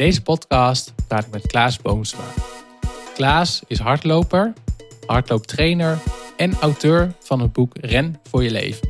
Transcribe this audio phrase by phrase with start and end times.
[0.00, 2.24] deze podcast praat ik met Klaas Boomsma.
[3.14, 4.52] Klaas is hardloper,
[5.06, 5.98] hardlooptrainer
[6.36, 8.88] en auteur van het boek Ren voor je leven.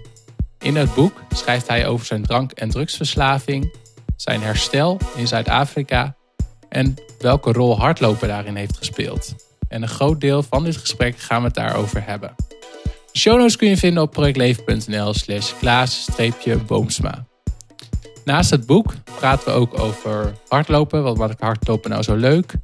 [0.59, 3.74] In het boek schrijft hij over zijn drank- en drugsverslaving,
[4.17, 6.17] zijn herstel in Zuid-Afrika
[6.69, 9.35] en welke rol hardlopen daarin heeft gespeeld.
[9.69, 12.35] En een groot deel van dit gesprek gaan we het daarover hebben.
[13.13, 17.28] De show notes kun je vinden op projectleven.nl slash klaas-boomsma.
[18.24, 21.02] Naast het boek praten we ook over hardlopen.
[21.02, 22.55] Wat maakt hardlopen nou zo leuk?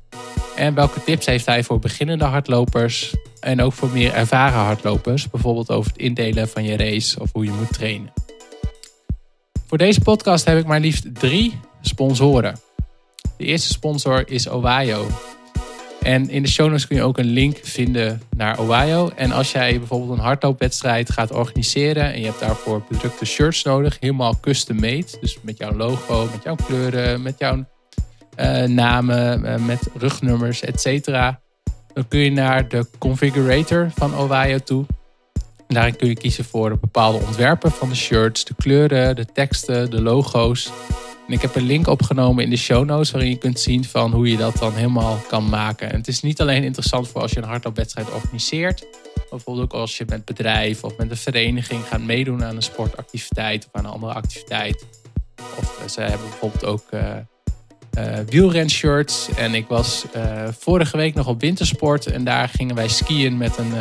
[0.56, 5.30] En welke tips heeft hij voor beginnende hardlopers en ook voor meer ervaren hardlopers?
[5.30, 8.12] Bijvoorbeeld over het indelen van je race of hoe je moet trainen.
[9.66, 12.58] Voor deze podcast heb ik maar liefst drie sponsoren.
[13.36, 15.06] De eerste sponsor is Ohio.
[16.06, 19.10] En in de show notes kun je ook een link vinden naar Ohio.
[19.16, 23.96] En als jij bijvoorbeeld een hardloopwedstrijd gaat organiseren en je hebt daarvoor bedrukte shirts nodig,
[24.00, 25.06] helemaal custom made.
[25.20, 27.64] Dus met jouw logo, met jouw kleuren, met jouw
[28.40, 31.40] uh, namen, uh, met rugnummers, et cetera.
[31.92, 34.84] Dan kun je naar de configurator van Ohio toe.
[35.66, 39.90] En daarin kun je kiezen voor bepaalde ontwerpen van de shirts, de kleuren, de teksten,
[39.90, 40.70] de logo's.
[41.26, 44.12] En ik heb een link opgenomen in de show notes waarin je kunt zien van
[44.12, 45.90] hoe je dat dan helemaal kan maken.
[45.90, 48.86] En het is niet alleen interessant voor als je een hardloopwedstrijd organiseert.
[49.30, 53.64] Bijvoorbeeld ook als je met bedrijf of met een vereniging gaat meedoen aan een sportactiviteit
[53.64, 54.86] of aan een andere activiteit.
[55.58, 57.00] Of ze hebben bijvoorbeeld ook uh,
[57.98, 59.28] uh, wielrenshirts.
[59.36, 60.04] En ik was
[60.58, 63.72] vorige week nog op wintersport en daar gingen wij skiën met een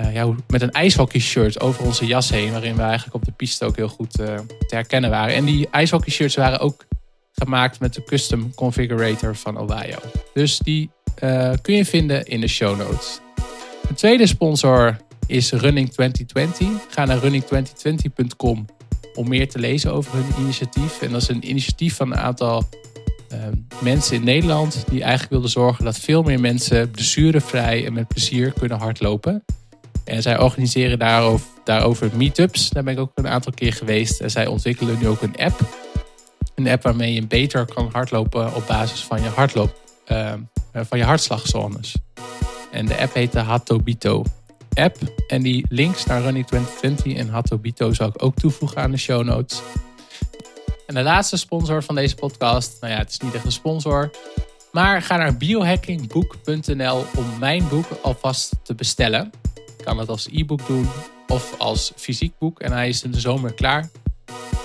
[0.00, 2.52] uh, ja, met een ijshockey-shirt over onze jas heen.
[2.52, 4.26] Waarin we eigenlijk op de piste ook heel goed uh,
[4.58, 5.34] te herkennen waren.
[5.34, 6.86] En die ijshockey-shirts waren ook
[7.32, 9.98] gemaakt met de custom configurator van Ohio.
[10.34, 10.90] Dus die
[11.24, 13.20] uh, kun je vinden in de show notes.
[13.88, 16.68] De tweede sponsor is Running 2020.
[16.88, 18.66] Ga naar running2020.com
[19.14, 21.02] om meer te lezen over hun initiatief.
[21.02, 22.64] En dat is een initiatief van een aantal
[23.82, 28.52] mensen in Nederland die eigenlijk wilden zorgen dat veel meer mensen blessurevrij en met plezier
[28.52, 29.44] kunnen hardlopen.
[30.04, 32.70] En zij organiseren daarover, daarover meetups.
[32.70, 34.20] Daar ben ik ook een aantal keer geweest.
[34.20, 35.60] En zij ontwikkelen nu ook een app.
[36.54, 39.78] Een app waarmee je beter kan hardlopen op basis van je, hardloop,
[40.08, 40.32] uh,
[40.72, 41.96] van je hartslagzones.
[42.70, 44.24] En de app heet de Hatobito
[44.74, 44.96] app.
[45.26, 49.24] En die links naar Running 2020 en Hatobito zal ik ook toevoegen aan de show
[49.24, 49.62] notes.
[50.86, 52.76] En de laatste sponsor van deze podcast.
[52.80, 54.10] Nou ja, het is niet echt een sponsor.
[54.72, 59.30] Maar ga naar biohackingboek.nl om mijn boek alvast te bestellen
[59.84, 60.88] kan het als e-book doen
[61.28, 62.60] of als fysiek boek.
[62.60, 63.88] En hij is in de zomer klaar.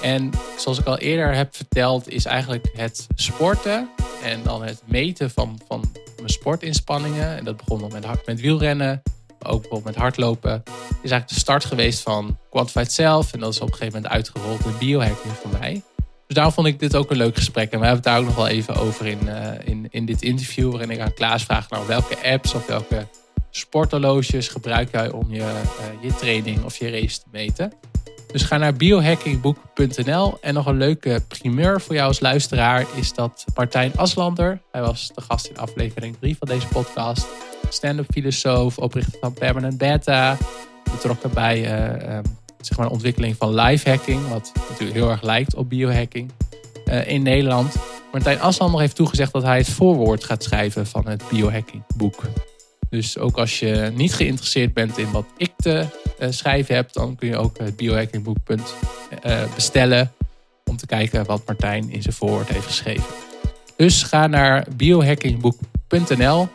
[0.02, 3.90] En zoals ik al eerder heb verteld, is eigenlijk het sporten
[4.24, 7.38] en dan het meten van, van mijn sportinspanningen.
[7.38, 9.02] En dat begon dan met, met wielrennen,
[9.40, 10.64] maar ook bijvoorbeeld met hardlopen.
[10.66, 13.34] Is eigenlijk de start geweest van Quantified Self.
[13.34, 15.84] En dat is op een gegeven moment uitgerold in biohacking voor mij.
[16.28, 17.72] Dus daarom vond ik dit ook een leuk gesprek.
[17.72, 20.22] En we hebben het daar ook nog wel even over in, uh, in, in dit
[20.22, 20.72] interview.
[20.72, 23.08] Waarin ik aan Klaas vraag, nou welke apps of welke
[23.52, 25.56] sporthorloges gebruik jij om je, uh,
[26.02, 27.74] je training of je race te meten.
[28.32, 30.38] Dus ga naar biohackingboek.nl.
[30.42, 35.12] En nog een leuke primeur voor jou als luisteraar is dat Martijn Aslander, hij was
[35.16, 37.28] de gast in aflevering 3 van deze podcast,
[37.70, 40.38] stand-up filosoof, oprichter van Permanent Beta,
[40.92, 42.24] betrokken bij uh, um,
[42.62, 46.32] zeg maar de ontwikkeling van live hacking, wat natuurlijk heel erg lijkt op biohacking
[46.86, 47.76] uh, in Nederland.
[48.12, 52.24] Martijn Aslander heeft toegezegd dat hij het voorwoord gaat schrijven van het biohacking boek.
[52.90, 55.86] Dus ook als je niet geïnteresseerd bent in wat ik te
[56.20, 60.12] uh, schrijven heb, dan kun je ook het biohackingboek uh, bestellen
[60.66, 63.14] om te kijken wat Martijn in zijn voorwoord heeft geschreven.
[63.76, 66.48] Dus ga naar biohackingboek.nl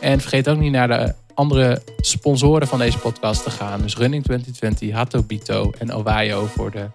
[0.00, 3.82] en vergeet ook niet naar de andere sponsoren van deze podcast te gaan.
[3.82, 6.86] Dus Running 2020, Hatobito en Ohio voor de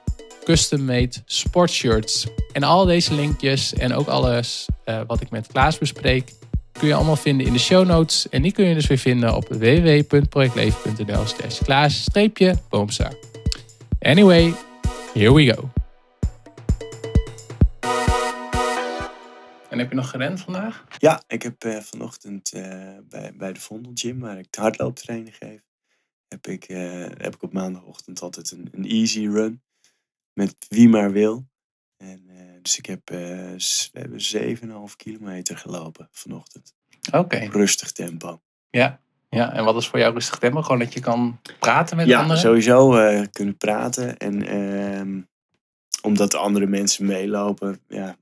[0.44, 2.28] custom-made sportshirts.
[2.52, 6.32] En al deze linkjes en ook alles uh, wat ik met Klaas bespreek,
[6.80, 8.30] kun je allemaal vinden in de show notes.
[8.30, 13.12] En die kun je dus weer vinden op www.projectleven.nl slash klaas-boomsa.
[14.00, 14.54] Anyway,
[15.14, 15.70] here we go.
[19.70, 20.86] En heb je nog gerend vandaag?
[20.98, 22.62] Ja, ik heb uh, vanochtend uh,
[23.10, 25.62] bij, bij de Vondel Gym, waar ik de hardlooptraining geef,
[26.28, 29.64] heb ik, uh, heb ik op maandagochtend altijd een, een easy run.
[30.34, 31.46] Met wie maar wil.
[32.66, 33.56] Dus ik heb, we
[33.92, 34.20] hebben
[34.90, 36.74] 7,5 kilometer gelopen vanochtend.
[37.08, 37.18] Oké.
[37.18, 37.46] Okay.
[37.48, 38.42] Rustig tempo.
[38.70, 39.00] Ja.
[39.30, 40.62] ja, en wat is voor jou rustig tempo?
[40.62, 42.42] Gewoon dat je kan praten met ja, anderen?
[42.42, 44.18] Ja, sowieso uh, kunnen praten.
[44.18, 45.24] En uh,
[46.02, 48.18] omdat andere mensen meelopen, ja,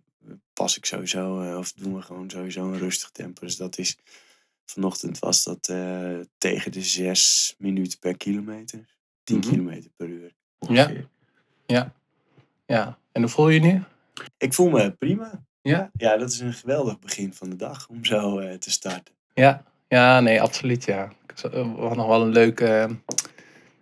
[0.53, 3.41] pas ik sowieso, uh, of doen we gewoon sowieso een rustig tempo.
[3.41, 3.97] Dus dat is,
[4.65, 5.63] vanochtend was dat
[6.37, 8.85] tegen de 6 minuten per kilometer.
[9.23, 9.51] 10 mm -hmm.
[9.51, 10.33] kilometer per uur.
[10.59, 10.91] Ja.
[11.65, 11.93] ja,
[12.65, 12.97] ja.
[13.11, 13.83] En hoe voel je je nu?
[14.43, 15.43] Ik voel me prima.
[15.61, 15.89] Ja.
[15.97, 19.13] ja, dat is een geweldig begin van de dag om zo eh, te starten.
[19.33, 20.85] Ja, ja, nee, absoluut.
[20.85, 21.11] Ja.
[21.41, 22.89] We hadden nog wel een leuke.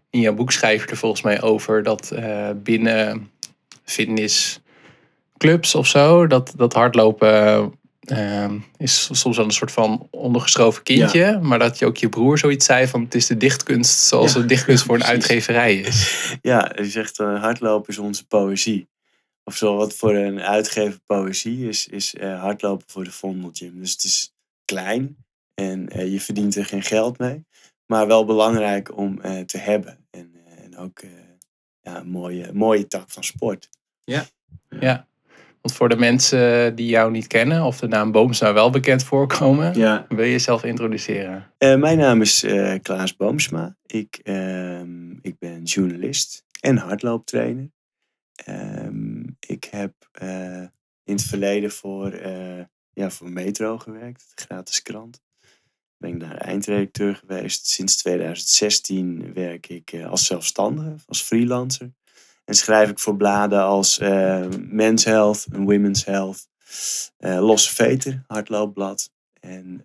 [0.10, 3.32] In jouw boek schrijf je er volgens mij over dat eh, binnen
[3.84, 11.40] fitnessclubs of zo, dat, dat hardlopen eh, is soms wel een soort van ondergeschoven kindje.
[11.42, 14.40] Maar dat je ook je broer zoiets zei van het is de dichtkunst zoals Ja,
[14.40, 16.10] de dichtkunst voor een uitgeverij is.
[16.42, 18.90] Ja, je zegt uh, hardlopen is onze poëzie.
[19.44, 23.80] Of zo wat voor een uitgever poëzie is, is eh, hardlopen voor de Vondelgym.
[23.80, 24.34] Dus het is
[24.66, 25.18] klein
[25.54, 27.46] en eh, je verdient er geen geld mee.
[27.86, 30.06] Maar wel belangrijk om eh, te hebben.
[30.10, 31.10] En, eh, en ook eh,
[31.82, 33.70] ja, een mooie, mooie tak van sport.
[34.04, 34.26] Ja.
[35.62, 39.74] Want voor de mensen die jou niet kennen of de naam Boomsma wel bekend voorkomen,
[39.78, 40.06] Ja.
[40.10, 41.52] wil je jezelf introduceren?
[41.58, 43.76] Eh, mijn naam is eh, Klaas Boomsma.
[43.86, 47.72] Ik, ehm, ik ben journalist en hardlooptrainer.
[48.46, 49.11] Ehm,
[49.46, 50.62] ik heb eh,
[51.04, 55.22] in het verleden voor, eh, ja, voor Metro gewerkt, de gratis krant.
[55.98, 57.68] Ben ik daar eindredacteur geweest.
[57.68, 61.92] Sinds 2016 werk ik eh, als zelfstandige, als freelancer.
[62.46, 64.00] En schrijf ik voor bladen als
[64.58, 66.50] Men's Health en Women's Health.
[67.18, 69.12] Losse Veter, hardloopblad.
[69.40, 69.82] En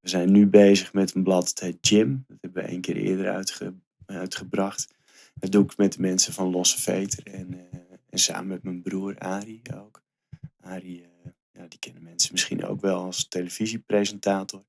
[0.00, 2.24] we zijn nu bezig met een blad, het heet Jim.
[2.28, 3.74] Dat hebben we één keer eerder uitge-
[4.06, 4.94] uitgebracht.
[5.34, 7.68] Dat doe ik met de mensen van Losse Veter en,
[8.10, 10.02] en samen met mijn broer Arie ook.
[10.60, 14.64] Arie, eh, ja, die kennen mensen misschien ook wel als televisiepresentator.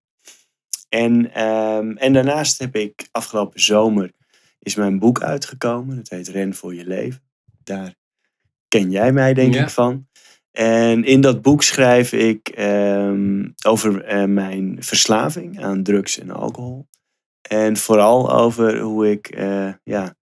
[0.89, 4.11] En, ehm, en daarnaast heb ik afgelopen zomer
[4.59, 5.95] is mijn boek uitgekomen.
[5.95, 7.21] Dat heet Ren voor je leven.
[7.63, 7.95] Daar
[8.67, 9.61] ken jij mij denk Ja.
[9.63, 10.07] ik van.
[10.51, 16.87] En in dat boek schrijf ik ehm, over eh, mijn verslaving aan drugs en alcohol.
[17.41, 20.15] En vooral over hoe ik eh, ja,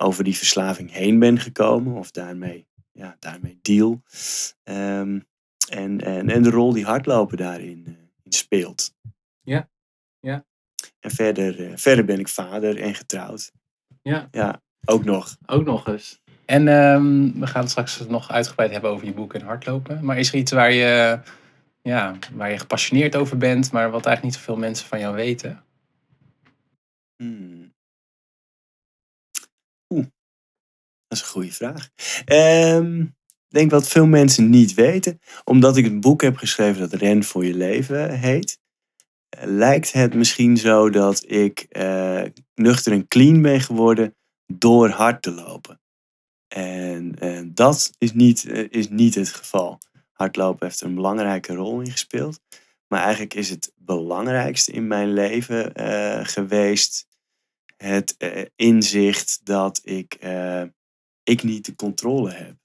[0.00, 1.94] over die verslaving heen ben gekomen.
[1.94, 4.02] Of daarmee, ja, daarmee deal.
[4.62, 5.20] Ehm,
[5.68, 7.92] en, en, en de rol die hardlopen daarin eh,
[8.28, 8.94] speelt.
[9.42, 9.68] Ja,
[10.20, 10.44] ja.
[11.00, 13.52] En verder, eh, verder ben ik vader en getrouwd.
[14.02, 14.28] Ja.
[14.30, 15.36] Ja, ook nog.
[15.46, 16.20] Ook nog eens.
[16.44, 20.04] En ehm, we gaan het straks nog uitgebreid hebben over je boek en hardlopen.
[20.04, 21.20] Maar is er iets waar je,
[21.82, 25.62] ja, waar je gepassioneerd over bent, maar wat eigenlijk niet zoveel mensen van jou weten?
[27.16, 27.69] Hmm.
[31.10, 31.88] Dat is een goede vraag.
[32.24, 33.04] Ehm,
[33.52, 37.24] Ik denk wat veel mensen niet weten, omdat ik een boek heb geschreven dat Ren
[37.24, 38.58] voor je leven heet,
[39.28, 42.22] eh, lijkt het misschien zo dat ik eh,
[42.54, 44.16] nuchter en clean ben geworden
[44.46, 45.80] door hard te lopen.
[46.48, 49.78] En eh, dat is niet, is niet het geval.
[50.12, 52.40] Hardlopen heeft een belangrijke rol in gespeeld.
[52.88, 55.72] Maar eigenlijk is het belangrijkste in mijn leven
[56.26, 57.06] geweest
[57.76, 58.16] het
[58.56, 60.18] inzicht dat ik,
[61.30, 62.56] ik niet de controle heb.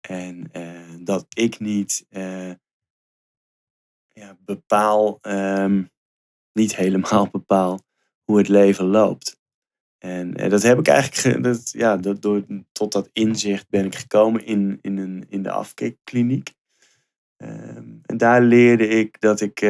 [0.00, 2.50] En eh, dat ik niet eh,
[4.08, 5.84] ja, bepaal, ehm,
[6.52, 7.80] niet helemaal bepaal
[8.24, 9.40] hoe het leven loopt.
[9.98, 13.84] En eh, dat heb ik eigenlijk, ge- dat, ja, dat door, tot dat inzicht ben
[13.84, 16.54] ik gekomen in, in, een, in de afkikkliniek.
[17.36, 19.60] Ehm, en daar leerde ik dat ik,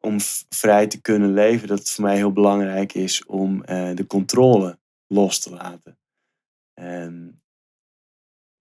[0.00, 0.16] om
[0.48, 3.60] vrij te kunnen leven, dat het voor mij heel belangrijk is om
[3.94, 5.98] de controle los te laten.
[6.74, 7.42] En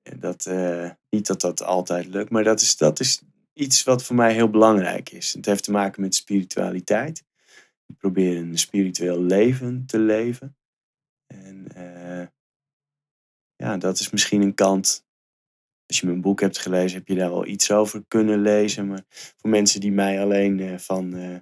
[0.04, 3.22] dat, eh, niet dat dat altijd lukt, maar dat is, dat is
[3.54, 5.34] iets wat voor mij heel belangrijk is.
[5.34, 7.24] Het heeft te maken met spiritualiteit.
[7.88, 10.58] Ik probeer een spiritueel leven te leven.
[11.28, 12.28] En eh,
[13.56, 15.06] ja, dat is misschien een kant.
[15.86, 18.88] Als je mijn boek hebt gelezen, heb je daar wel iets over kunnen lezen.
[18.88, 21.38] Maar voor mensen die mij alleen van, eh,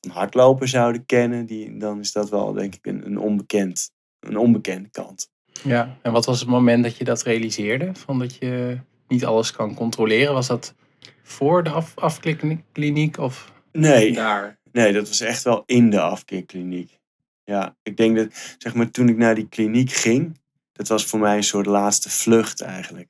[0.00, 4.36] van hardlopen zouden kennen, die, dan is dat wel denk ik een, een, onbekend, een
[4.36, 5.32] onbekende kant.
[5.62, 7.90] Ja, en wat was het moment dat je dat realiseerde?
[7.94, 10.34] Van dat je niet alles kan controleren?
[10.34, 10.74] Was dat
[11.22, 14.58] voor de af afklikkliniek of Nee, daar?
[14.72, 16.98] Nee, dat was echt wel in de afkeerkliniek.
[17.44, 20.40] Ja, ik denk dat, zeg maar, toen ik naar die kliniek ging,
[20.72, 23.08] dat was voor mij een soort laatste vlucht eigenlijk.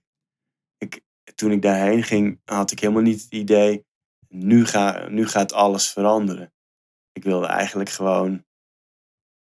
[0.79, 1.01] Ik,
[1.35, 3.85] toen ik daarheen ging, had ik helemaal niet het idee,
[4.29, 6.53] nu, ga, nu gaat alles veranderen.
[7.13, 8.45] Ik wilde eigenlijk gewoon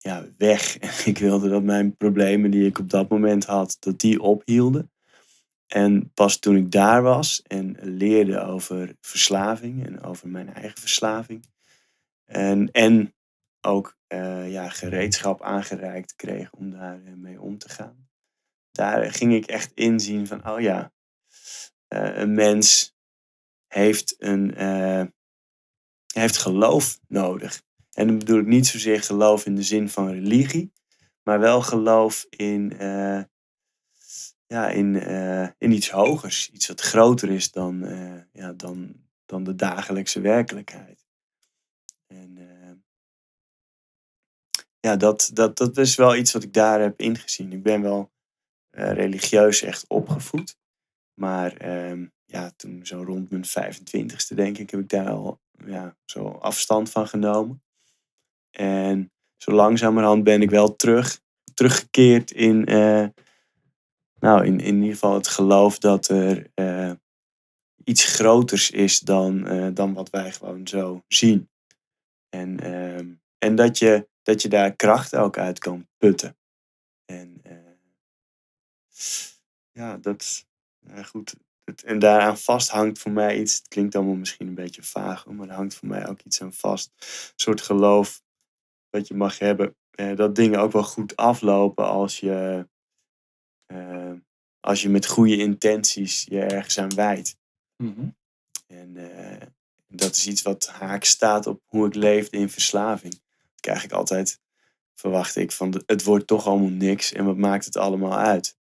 [0.04, 0.78] ja, weg.
[1.04, 4.92] Ik wilde dat mijn problemen die ik op dat moment had, dat die ophielden.
[5.66, 11.44] En pas toen ik daar was en leerde over verslaving en over mijn eigen verslaving,
[12.24, 13.14] en, en
[13.60, 18.08] ook eh, ja, gereedschap aangereikt kreeg om daar eh, mee om te gaan.
[18.70, 20.92] Daar ging ik echt inzien van, oh ja,
[21.88, 22.94] eh, een mens
[23.66, 24.54] heeft, een,
[26.12, 27.62] heeft geloof nodig.
[27.94, 30.72] En dan bedoel ik niet zozeer geloof in de zin van religie,
[31.22, 33.22] maar wel geloof in, eh,
[34.46, 36.50] ja, in, eh, in iets hogers.
[36.50, 41.06] Iets wat groter is dan, eh, ja, dan, dan de dagelijkse werkelijkheid.
[42.06, 42.38] En
[44.80, 47.52] ja, dat, dat, dat is wel iets wat ik daar heb ingezien.
[47.52, 48.12] Ik ben wel
[48.70, 50.56] religieus echt opgevoed.
[51.14, 55.96] Maar ehm, ja, toen zo rond mijn 25ste denk ik, heb ik daar al ja,
[56.04, 57.63] zo afstand van genomen.
[58.56, 61.20] En zo langzamerhand ben ik wel terug,
[61.54, 63.06] teruggekeerd in, uh,
[64.18, 66.92] nou, in, in ieder geval het geloof dat er uh,
[67.84, 71.50] iets groters is dan, uh, dan wat wij gewoon zo zien.
[72.28, 73.08] En, ehm,
[73.38, 76.36] en dat, je, dat je daar kracht ook uit kan putten.
[77.04, 77.42] En
[79.72, 80.46] ja, dat,
[81.04, 81.34] goed,
[81.84, 85.48] en daaraan vast hangt voor mij iets, het klinkt allemaal misschien een beetje vaag, maar
[85.48, 86.92] er hangt voor mij ook iets aan vast.
[86.98, 88.22] Een soort geloof
[88.94, 89.76] wat je mag hebben.
[89.90, 92.68] Eh, dat dingen ook wel goed aflopen als je,
[93.66, 94.12] eh,
[94.60, 97.36] als je met goede intenties je ergens aan wijdt.
[97.76, 98.08] Mhm.
[98.66, 99.46] En eh,
[99.86, 103.12] dat is iets wat haak staat op hoe ik leefde in verslaving.
[103.12, 104.40] Dat krijg ik altijd,
[104.94, 108.56] verwacht ik, van het wordt toch allemaal niks en wat maakt het allemaal uit?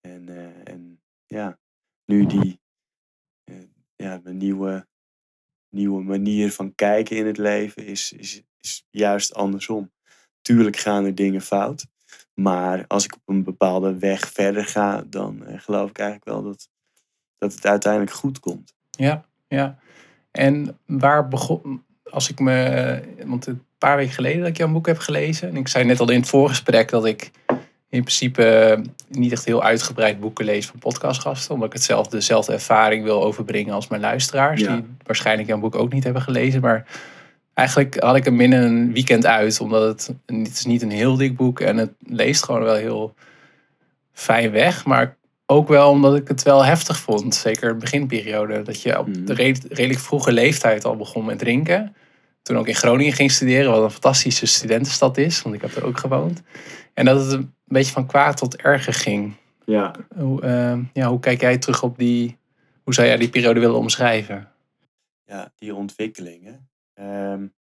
[0.00, 0.28] En,
[0.64, 1.58] en ja,
[2.04, 2.60] nu die
[3.96, 4.88] ja, mijn nieuwe,
[5.70, 9.90] nieuwe manier van kijken in het leven is, is, is juist andersom.
[10.42, 11.86] Tuurlijk gaan er dingen fout.
[12.34, 16.42] Maar als ik op een bepaalde weg verder ga, dan eh, geloof ik eigenlijk wel
[16.42, 16.68] dat,
[17.38, 18.74] dat het uiteindelijk goed komt.
[18.90, 19.78] Ja, ja.
[20.30, 24.86] En waar begon, als ik me, want een paar weken geleden dat ik jouw boek
[24.86, 27.30] heb gelezen, en ik zei net al in het voorgesprek dat ik
[27.90, 28.78] in principe eh,
[29.08, 31.54] niet echt heel uitgebreid boeken lees van podcastgasten.
[31.54, 34.62] Omdat ik hetzelfde, dezelfde ervaring wil overbrengen als mijn luisteraars.
[34.62, 36.60] Die waarschijnlijk jouw boek ook niet hebben gelezen.
[36.60, 36.86] Maar
[37.54, 39.60] eigenlijk had ik hem binnen een weekend uit.
[39.60, 41.60] Omdat het, het is niet een heel dik boek.
[41.60, 43.14] En het leest gewoon wel heel
[44.12, 44.84] fijn weg.
[44.84, 45.16] Maar
[45.46, 47.34] ook wel omdat ik het wel heftig vond.
[47.34, 48.62] Zeker de beginperiode.
[48.62, 49.26] Dat je op mm.
[49.26, 49.34] de
[49.68, 51.94] redelijk vroege leeftijd al begon met drinken.
[52.42, 53.70] Toen ook in Groningen ging studeren.
[53.70, 55.42] Wat een fantastische studentenstad is.
[55.42, 56.42] Want ik heb er ook gewoond.
[56.94, 59.34] En dat het een beetje van kwaad tot erger ging.
[59.64, 59.94] Ja.
[60.16, 62.38] Hoe, uh, ja, hoe kijk jij terug op die...
[62.82, 64.52] Hoe zou jij die periode willen omschrijven?
[65.24, 66.68] Ja, die ontwikkelingen.
[66.94, 67.54] Um,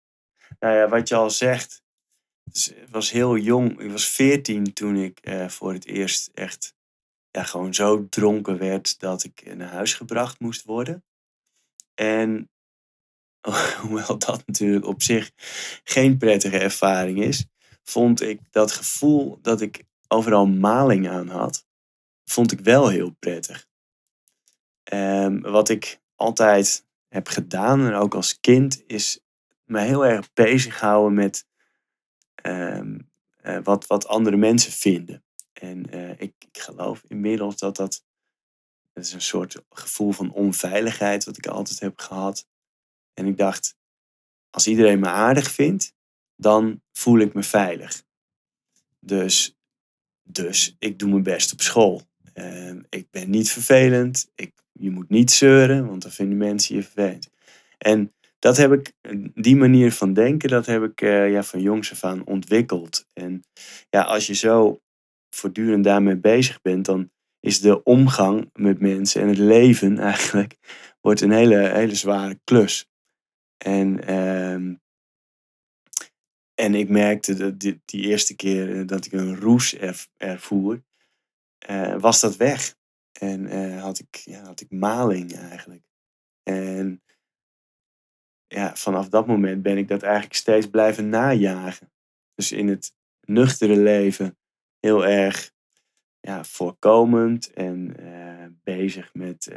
[0.60, 1.82] nou ja, wat je al zegt.
[2.52, 3.80] Ik was heel jong.
[3.80, 6.74] Ik was veertien toen ik uh, voor het eerst echt
[7.30, 11.04] ja, gewoon zo dronken werd dat ik naar huis gebracht moest worden.
[11.94, 12.50] En
[13.82, 15.30] hoewel dat natuurlijk op zich
[15.84, 17.46] geen prettige ervaring is,
[17.82, 21.66] vond ik dat gevoel dat ik overal maling aan had,
[22.24, 23.66] vond ik wel heel prettig.
[24.92, 29.20] Um, wat ik altijd heb gedaan, en ook als kind, is
[29.64, 31.46] me heel erg bezighouden met
[32.42, 33.10] um,
[33.42, 35.24] uh, wat, wat andere mensen vinden.
[35.52, 38.04] En uh, ik, ik, geloof inmiddels dat dat,
[38.92, 42.46] dat is een soort gevoel van onveiligheid wat ik altijd heb gehad.
[43.18, 43.76] En ik dacht,
[44.50, 45.94] als iedereen me aardig vindt,
[46.36, 48.02] dan voel ik me veilig.
[49.00, 49.56] Dus,
[50.22, 52.02] dus ik doe mijn best op school.
[52.34, 54.30] Uh, ik ben niet vervelend.
[54.34, 57.30] Ik, je moet niet zeuren, want dan vinden mensen je vervelend.
[57.78, 58.92] En dat heb ik,
[59.34, 63.06] die manier van denken, dat heb ik uh, ja, van jongs af aan ontwikkeld.
[63.12, 63.44] En
[63.90, 64.80] ja, als je zo
[65.30, 70.56] voortdurend daarmee bezig bent, dan is de omgang met mensen en het leven eigenlijk
[71.00, 72.88] wordt een hele, hele zware klus.
[73.56, 74.76] En uh,
[76.56, 79.76] en ik merkte dat die, die eerste keer eh, dat ik een roes
[80.16, 80.82] ervoer,
[81.70, 82.76] uh, was dat weg.
[83.12, 85.84] En uh, had, ik, ja, had ik maling eigenlijk.
[86.42, 87.02] En
[88.46, 91.92] ja, vanaf dat moment ben ik dat eigenlijk steeds blijven najagen.
[92.34, 94.38] Dus in het nuchtere leven
[94.80, 95.52] heel erg
[96.20, 97.96] ja, voorkomend en
[98.62, 99.52] bezig met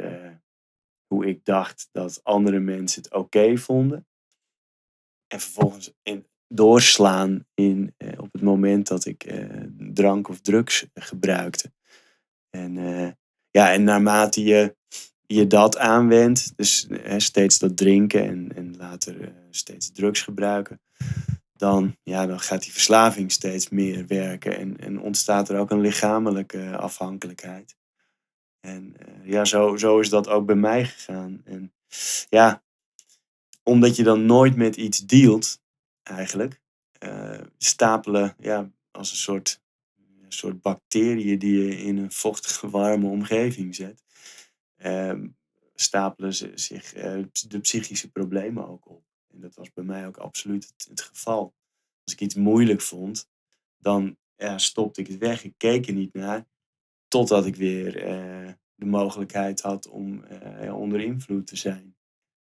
[1.14, 4.06] hoe ik dacht dat andere mensen het oké vonden.
[5.26, 10.86] En vervolgens in, doorslaan in, eh, op het moment dat ik eh, drank of drugs
[10.94, 11.72] gebruikte.
[12.50, 13.10] En, eh,
[13.50, 14.76] ja, en naarmate je,
[15.26, 20.80] je dat aanwendt, dus steeds dat drinken en, en later steeds drugs gebruiken,
[21.52, 25.80] dan, ja, dan gaat die verslaving steeds meer werken en, en ontstaat er ook een
[25.80, 27.78] lichamelijke afhankelijkheid.
[28.60, 31.40] En ja, zo, zo is dat ook bij mij gegaan.
[31.44, 31.72] En
[32.28, 32.62] ja,
[33.62, 35.62] omdat je dan nooit met iets dealt,
[36.02, 36.60] eigenlijk.
[37.04, 39.62] Uh, stapelen ja, als een soort,
[40.22, 44.02] een soort bacteriën die je in een vochtige, warme omgeving zet.
[44.78, 45.24] Uh,
[45.74, 49.04] stapelen ze zich uh, de psychische problemen ook op.
[49.32, 51.54] En dat was bij mij ook absoluut het, het geval.
[52.04, 53.28] Als ik iets moeilijk vond,
[53.78, 55.44] dan ja, stopte ik het weg.
[55.44, 56.46] Ik keek er niet naar.
[57.10, 57.92] Totdat ik weer
[58.74, 60.24] de mogelijkheid had om
[60.72, 61.96] onder invloed te zijn.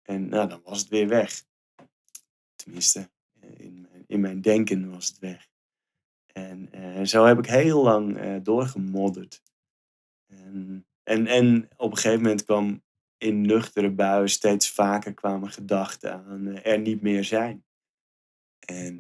[0.02, 1.44] En nou, dan was het weer weg.
[2.54, 3.10] Tenminste,
[3.56, 5.48] in, in mijn denken was het weg.
[6.26, 9.42] En zo heb ik heel lang doorgemodderd.
[10.26, 12.84] En, en, en op een gegeven moment kwam
[13.18, 17.64] in nuchtere buien steeds vaker kwamen gedachten aan er niet meer zijn.
[18.58, 18.98] En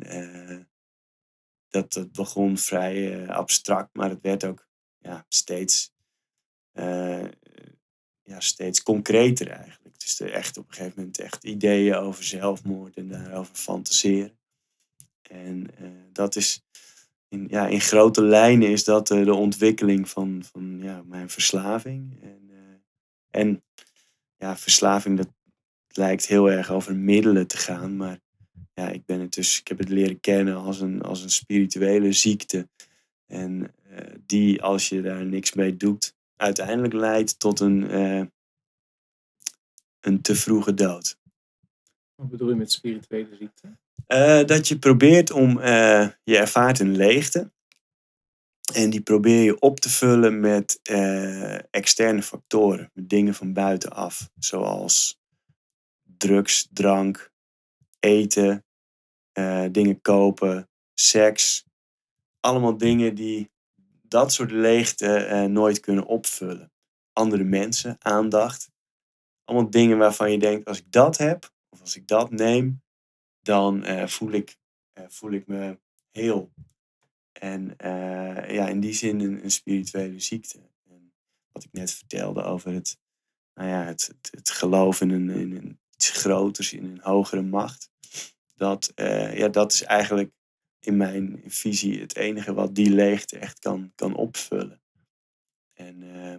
[1.68, 4.65] dat, dat begon vrij abstract, maar het werd ook
[5.06, 5.92] ja, steeds,
[8.22, 10.00] ja, steeds concreter eigenlijk.
[10.00, 14.38] Dus er echt op een gegeven moment echt ideeën over zelfmoord en daarover fantaseren.
[15.22, 15.66] En
[16.12, 16.62] dat is
[17.28, 22.22] in, ja, in grote lijnen is dat de ontwikkeling van, van ja, mijn verslaving.
[22.22, 22.50] En,
[23.30, 23.62] en
[24.36, 25.28] ja, verslaving, dat
[25.88, 27.96] lijkt heel erg over middelen te gaan.
[27.96, 28.20] Maar
[28.74, 32.12] ja, ik, ben het dus, ik heb het leren kennen als een, als een spirituele
[32.12, 32.68] ziekte.
[33.26, 33.74] En
[34.26, 38.24] die, als je daar niks mee doet, uiteindelijk leidt tot een, uh,
[40.00, 41.18] een te vroege dood.
[42.14, 43.76] Wat bedoel je met spirituele ziekte?
[44.08, 47.50] Uh, dat je probeert om, je ervaart een leegte.
[48.74, 50.80] En die probeer je op te vullen met
[51.70, 55.18] externe factoren, met dingen van buitenaf, zoals
[56.02, 57.32] drugs, drank,
[58.00, 58.64] eten,
[59.70, 61.64] dingen kopen, seks.
[62.40, 63.50] Allemaal dingen die
[64.08, 66.72] dat soort leegte uh, nooit kunnen opvullen.
[67.12, 68.70] Andere mensen, aandacht.
[69.44, 72.82] Allemaal dingen waarvan je denkt, als ik dat heb, of als ik dat neem,
[73.42, 74.56] dan voel, ik,
[75.08, 75.78] voel ik me
[76.10, 76.52] heel.
[77.32, 77.74] En
[78.48, 80.58] ja, in die zin een, een, spirituele ziekte.
[80.88, 81.12] En
[81.52, 82.98] wat ik net vertelde over het,
[83.54, 87.90] nou ja, het, het, geloof in, een, in iets groters, in een hogere macht.
[88.54, 88.92] Dat,
[89.34, 90.32] ja, dat is eigenlijk
[90.80, 94.80] in mijn visie het enige wat die leegte echt kan, kan opvullen.
[95.72, 96.36] En uh,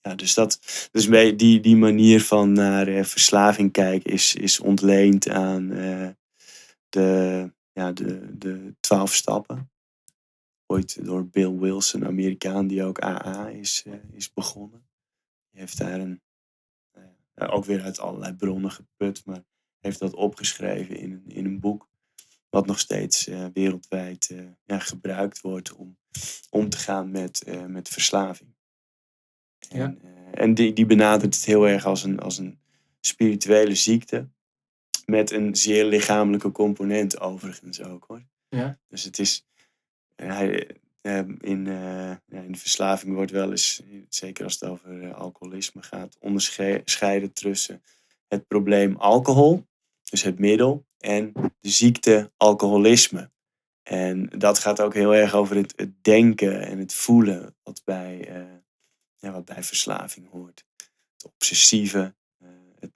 [0.00, 0.60] ja, dus dat,
[0.92, 1.06] dus
[1.36, 5.70] die, die manier van naar uh, verslaving kijken is, is ontleend aan
[6.88, 9.70] de, ja, de, de twaalf stappen.
[10.66, 14.88] Ooit door Bill Wilson, Amerikaan die ook AA is, uh, is begonnen.
[15.50, 16.22] Die heeft daar een,
[17.34, 19.44] uh, ook weer uit allerlei bronnen geput, maar
[19.78, 21.88] heeft dat opgeschreven in in een boek.
[22.50, 24.34] Wat nog steeds uh, wereldwijd
[24.64, 25.96] ja, gebruikt wordt om
[26.50, 28.54] om te gaan met, met verslaving.
[29.68, 30.32] En, ja.
[30.32, 32.60] en die, die benadert het heel erg als een, als een
[33.00, 34.28] spirituele ziekte
[35.06, 38.22] met een zeer lichamelijke component overigens ook hoor.
[38.48, 38.78] Ja.
[38.88, 39.46] Dus het is,
[40.16, 41.64] hij, in, in
[42.52, 47.82] de verslaving wordt wel eens, zeker als het over eh, alcoholisme gaat, onderscheiden tussen
[48.26, 49.66] het probleem alcohol,
[50.10, 53.30] dus het middel, en de ziekte alcoholisme.
[53.82, 58.36] En dat gaat ook heel erg over het, het denken en het voelen wat bij,
[58.36, 58.58] uh,
[59.16, 60.64] ja, wat bij verslaving hoort.
[61.12, 62.14] Het obsessieve,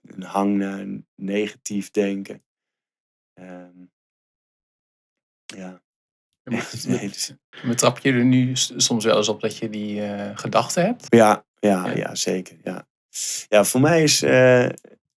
[0.01, 2.43] een hang naar negatief denken.
[3.39, 3.91] Um,
[5.45, 5.81] ja.
[7.63, 11.05] Maar trap je er nu soms wel eens op dat je die uh, gedachten hebt?
[11.09, 12.57] Ja, ja, ja, zeker.
[12.63, 12.87] Ja.
[13.47, 14.21] ja, voor mij is,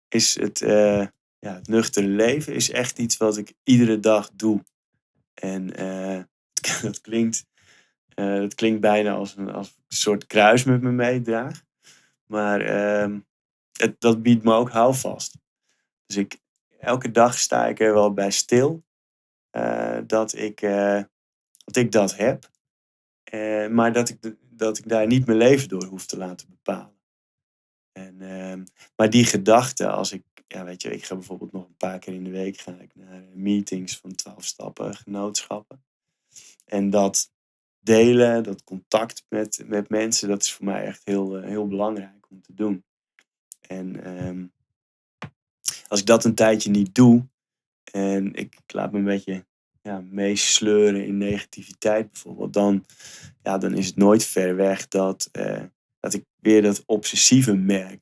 [0.07, 0.61] is het,
[1.45, 4.63] ja, het nuchtere leven is echt iets wat ik iedere dag doe.
[5.33, 5.67] En
[6.81, 7.45] dat, klinkt,
[8.15, 11.63] dat klinkt bijna als een, als een soort kruis met me meedraag.
[12.25, 13.19] Maar ehm,
[13.71, 15.37] het, dat biedt me ook houvast.
[16.05, 16.39] Dus ik,
[16.79, 18.83] elke dag sta ik er wel bij stil
[19.51, 20.59] uh, dat, ik,
[21.65, 22.49] dat ik dat heb.
[23.71, 26.99] Maar dat ik, dat ik daar niet mijn leven door hoef te laten bepalen.
[27.91, 28.63] En, ehm,
[28.95, 32.13] maar die gedachte, als ik, ja weet je, ik ga bijvoorbeeld nog een paar keer
[32.13, 35.83] in de week ga ik naar meetings van 12 stappen, genootschappen.
[36.65, 37.31] En dat
[37.79, 42.41] delen, dat contact met, met mensen, dat is voor mij echt heel, heel belangrijk om
[42.41, 42.83] te doen.
[43.67, 44.53] En um,
[45.87, 47.27] als ik dat een tijdje niet doe
[47.91, 49.45] en ik, laat me een beetje
[49.81, 52.85] ja, meesleuren in negativiteit bijvoorbeeld, dan,
[53.43, 55.63] ja, dan is het nooit ver weg dat, uh,
[55.99, 58.01] dat ik weer dat obsessieve merk.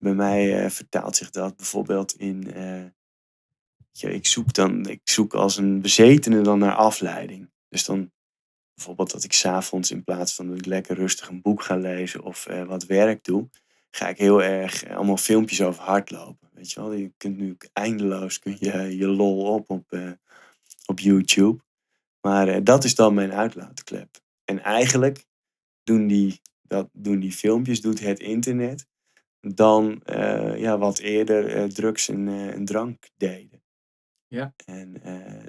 [0.00, 2.52] Bij mij uh, vertaalt zich dat bijvoorbeeld in.
[3.92, 7.50] Ja, ik, zoek dan, ik zoek als een bezetene dan naar afleiding.
[7.68, 8.10] Dus dan
[8.74, 12.22] bijvoorbeeld dat ik s'avonds in plaats van dat ik lekker rustig een boek ga lezen
[12.22, 13.48] of wat werk doe,
[13.90, 16.48] ga ik heel erg eh, allemaal filmpjes over hardlopen.
[16.52, 20.18] Weet je wel, je kunt nu eindeloos kun je, je lol op op,
[20.86, 21.62] op YouTube.
[22.20, 24.20] Maar dat is dan mijn uitlaatklep.
[24.44, 25.26] En eigenlijk
[25.82, 28.86] doen die, dat, doen die filmpjes, doet het internet,
[29.40, 33.62] dan uh, ja, wat eerder drugs en, en, drank deden.
[34.28, 34.54] Ja.
[34.64, 35.02] En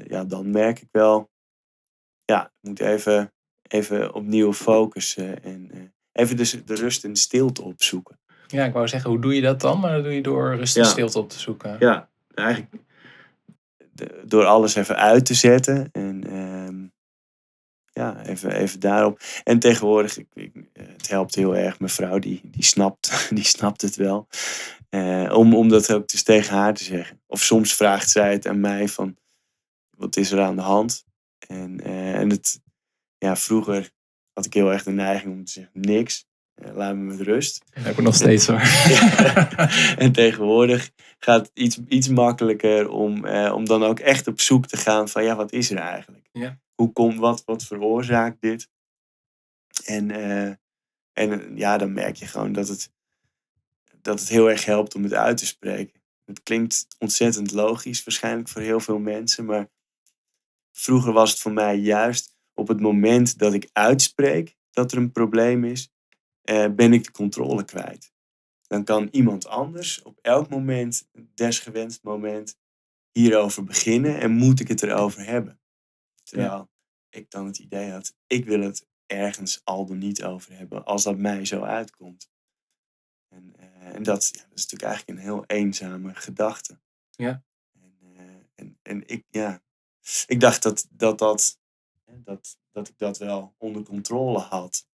[0.07, 1.29] ja, dan merk ik wel,
[2.25, 3.31] ja, ik moet even
[3.71, 5.79] even opnieuw focussen en eh,
[6.11, 8.19] even dus de rust en de stilte opzoeken.
[8.47, 9.79] Ja, ik wou zeggen, hoe doe je dat dan?
[9.79, 10.89] Maar dat doe je door rust en Ja.
[10.89, 11.75] stilte op te zoeken.
[11.79, 12.73] Ja, eigenlijk
[13.91, 16.80] de- door alles even uit te zetten en ehm,
[17.91, 19.19] ja, even, even daarop.
[19.43, 21.79] En tegenwoordig, ik, ik, eh, het helpt heel erg.
[21.79, 24.27] Mijn vrouw, die, die, snapt, die snapt het wel.
[24.89, 27.21] Eh, om, om dat ook dus tegen haar te zeggen.
[27.27, 29.17] Of soms vraagt zij het aan mij van,
[29.97, 31.05] wat is er aan de hand?
[31.47, 32.61] En, eh, en het,
[33.17, 33.91] ja, vroeger
[34.33, 36.25] had ik heel erg de neiging om te zeggen, niks.
[36.61, 37.63] Eh, laat me met rust.
[37.73, 38.61] Dat heb ik nog steeds hoor.
[40.03, 44.67] en tegenwoordig gaat het iets, iets makkelijker om, eh, om dan ook echt op zoek
[44.67, 46.29] te gaan van ja, wat is er eigenlijk?
[46.31, 46.59] Ja.
[46.75, 48.69] Hoe komt wat, wat veroorzaakt dit?
[49.85, 50.47] En, eh,
[51.13, 52.91] en eh, ja, dan merk je gewoon dat het,
[54.01, 56.01] dat het heel erg helpt om het uit te spreken.
[56.25, 59.69] Het klinkt ontzettend logisch, waarschijnlijk voor heel veel mensen, maar
[60.71, 65.11] vroeger was het voor mij juist op het moment dat ik uitspreek dat er een
[65.11, 65.89] probleem is,
[66.41, 68.11] eh, ben ik de controle kwijt
[68.71, 72.57] dan kan iemand anders op elk moment, desgewenst moment,
[73.11, 75.61] hierover beginnen en moet ik het erover hebben.
[76.23, 76.69] Terwijl
[77.09, 81.03] ik dan het idee had, ik wil het ergens al dan niet over hebben, als
[81.03, 82.29] dat mij zo uitkomt.
[83.27, 86.79] En, eh, en dat, ja, dat is natuurlijk eigenlijk een heel eenzame gedachte.
[87.09, 87.43] Ja.
[87.71, 89.61] En, eh, en, en ik, ja,
[90.25, 91.59] ik dacht dat, dat, dat,
[92.05, 94.87] dat, dat ik dat wel onder controle had.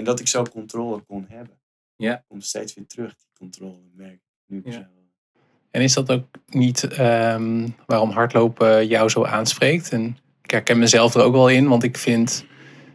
[0.00, 1.58] En, dat ik zo controle kon hebben.
[1.96, 2.24] Ja.
[2.28, 4.88] Komt steeds weer terug, die controle, merk nu Ja.
[5.70, 9.92] En is dat ook niet ehm, waarom hardlopen jou zo aanspreekt?
[9.92, 12.44] En ik herken mezelf er ook wel in, want ik vind,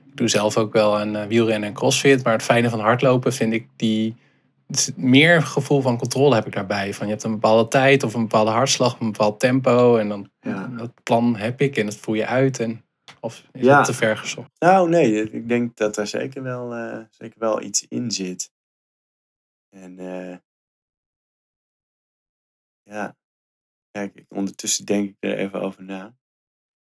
[0.09, 3.33] ik doe zelf ook wel aan eh, wielrennen en crossfit, maar het fijne van hardlopen
[3.33, 4.15] vind ik die,
[4.95, 6.93] meer gevoel van controle heb ik daarbij.
[6.93, 10.29] Van je hebt een bepaalde tijd of een bepaalde hartslag, een bepaald tempo en dan
[10.39, 10.67] Ja.
[10.77, 12.59] dat plan heb ik en dat voer je uit.
[12.59, 12.84] En,
[13.25, 13.77] of is Ja.
[13.77, 14.49] dat te ver gezocht?
[14.59, 18.51] Nou, nee, ik denk dat daar zeker wel, eh, zeker wel iets in zit.
[19.69, 20.37] En eh,
[22.83, 23.15] ja,
[23.91, 26.15] kijk, ik- ondertussen denk ik er even over na.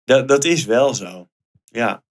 [0.04, 1.30] Dat, dat is wel zo.
[1.66, 2.04] Ja.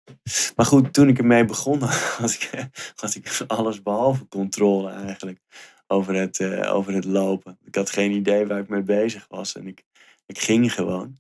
[0.57, 1.81] Maar goed, toen ik ermee begon,
[2.21, 5.41] had ik, had ik alles behalve controle eigenlijk
[5.87, 7.59] over het, eh, over het lopen.
[7.65, 9.85] Ik had geen idee waar ik mee bezig was en ik,
[10.27, 11.17] ik ging gewoon.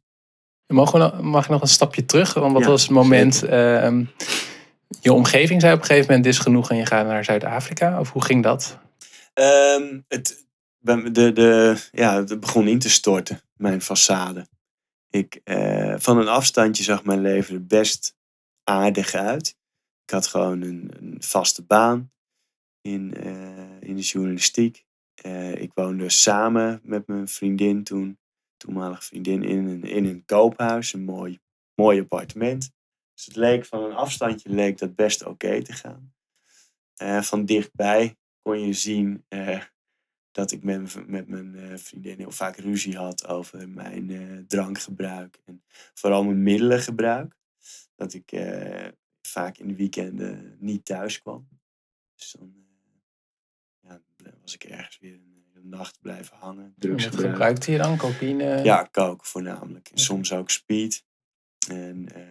[0.66, 2.34] Mogen we nog, mag ik nog een stapje terug?
[2.34, 3.42] Want wat Ja, was het moment...
[3.42, 4.04] ehm,
[5.00, 8.00] je omgeving zei op een gegeven moment, dit is genoeg en je gaat naar Zuid-Afrika?
[8.00, 8.78] Of hoe ging dat?
[9.34, 10.46] Ehm, het,
[10.78, 14.42] de, de, ja, het begon in te storten, mijn façade.
[15.10, 18.16] Ik, eh, van een afstandje zag mijn leven er best
[18.64, 19.56] aardig uit.
[20.04, 22.12] Ik had gewoon een, een vaste baan
[22.80, 24.84] in, eh, in de journalistiek.
[25.14, 28.18] Eh, ik woonde samen met mijn vriendin toen,
[28.64, 30.92] toenmalige vriendin, in een, in koophuis.
[30.92, 31.04] Een
[31.74, 32.72] mooi, appartement.
[33.14, 36.14] Dus het leek van een afstandje leek dat best oké te gaan.
[36.94, 39.62] Eh, van dichtbij kon je zien eh,
[40.30, 45.40] dat ik met, met mijn eh, vriendin heel vaak ruzie had over mijn drankgebruik.
[45.44, 47.36] En vooral mijn middelengebruik.
[47.94, 48.30] Dat ik
[49.22, 51.48] vaak in de weekenden niet thuis kwam.
[52.14, 52.66] Dus dan
[53.80, 54.02] ja,
[54.40, 55.20] was ik ergens weer
[55.64, 56.64] nacht blijven hangen.
[56.64, 57.30] Wat Drugsgebruik.
[57.30, 57.96] gebruikte je dan?
[57.96, 58.64] Cocaïne?
[58.64, 59.88] Ja, coke voornamelijk.
[59.88, 61.04] En soms ook speed.
[61.68, 62.22] En eh,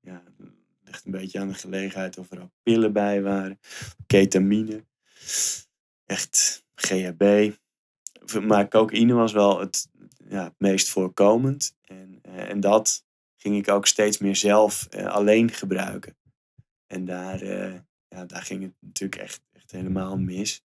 [0.00, 0.22] ja,
[0.84, 3.60] ligt een beetje aan de gelegenheid of er ook pillen bij waren.
[4.06, 4.84] Ketamine.
[6.06, 7.52] Echt GHB.
[8.42, 9.88] Maar cocaïne was wel het,
[10.28, 11.76] ja, het meest voorkomend.
[11.82, 13.04] En, eh, en dat
[13.36, 16.16] ging ik ook steeds meer zelf eh, alleen gebruiken.
[16.86, 17.44] En daar,
[18.08, 20.62] ja, daar ging het natuurlijk echt, echt helemaal mis.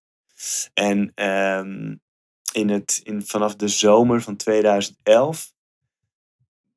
[0.74, 1.94] En ehm,
[2.58, 5.52] in het, in, vanaf de zomer van 2011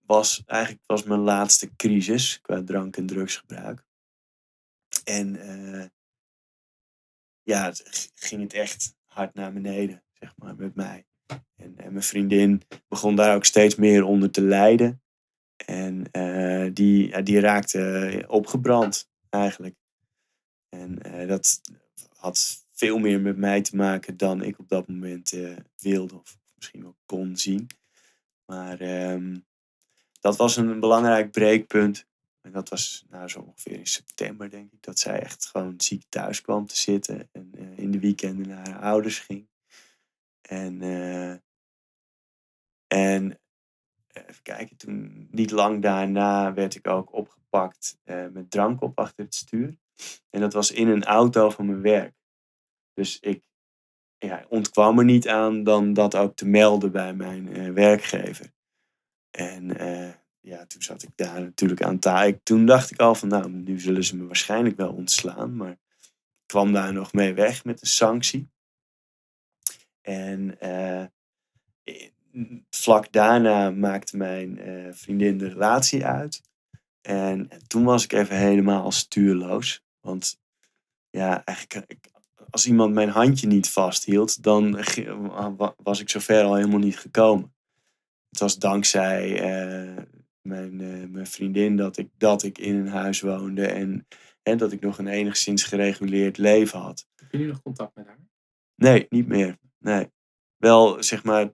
[0.06, 3.86] was eigenlijk was mijn laatste crisis qua drank- en drugsgebruik.
[5.04, 5.86] En eh,
[7.44, 11.06] ja, het ging het echt hard naar beneden, zeg maar, met mij.
[11.56, 15.02] En, mijn vriendin begon daar ook steeds meer onder te lijden.
[15.66, 19.76] En eh, die, ja, die raakte opgebrand, eigenlijk.
[20.70, 21.62] En eh, dat
[22.16, 26.38] had veel meer met mij te maken dan ik op dat moment eh, wilde of
[26.56, 27.68] misschien wel kon zien.
[28.46, 29.40] Maar ehm,
[30.20, 32.08] dat was een belangrijk breekpunt.
[32.42, 36.04] En dat was nou, zo ongeveer in september, denk ik, dat zij echt gewoon ziek
[36.10, 37.30] thuis kwam te zitten.
[37.32, 39.48] En eh, in de weekenden naar haar ouders ging.
[40.42, 41.32] En, eh,
[42.88, 43.40] en
[44.08, 47.98] even kijken, toen niet lang daarna werd ik ook opgepakt
[48.32, 49.78] met drank op achter het stuur.
[50.30, 52.20] En dat was in een auto van mijn werk.
[52.94, 53.44] Dus ik
[54.18, 58.54] ja, ontkwam er niet aan dan dat ook te melden bij mijn eh, werkgever.
[59.32, 62.40] En eh, ja, toen zat ik daar natuurlijk aan tafel.
[62.44, 65.56] Toen dacht ik al van, nou, nu zullen ze me waarschijnlijk wel ontslaan.
[65.56, 65.78] Maar ik
[66.46, 68.50] kwam daar nog mee weg met een sanctie.
[70.02, 71.06] En uh,
[72.70, 74.60] vlak daarna maakte mijn
[74.96, 76.42] vriendin de relatie uit.
[77.02, 79.84] En, en, toen was ik even helemaal stuurloos.
[80.00, 80.40] Want
[81.10, 82.11] ja, eigenlijk,
[82.52, 84.80] als iemand mijn handje niet vasthield, dan
[85.84, 87.54] was ik zover al helemaal niet gekomen.
[88.30, 90.04] Het was dankzij uh,
[90.42, 94.08] mijn, uh, mijn vriendin dat ik, dat ik in een huis woonde en,
[94.44, 97.08] en dat ik nog een enigszins gereguleerd leven had.
[97.16, 98.20] Heb je nog contact met haar?
[98.76, 99.58] Nee, niet meer.
[99.78, 100.12] Nee.
[100.58, 101.54] Wel, zeg maar,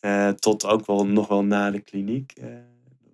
[0.00, 2.32] uh, tot ook wel nog wel na de kliniek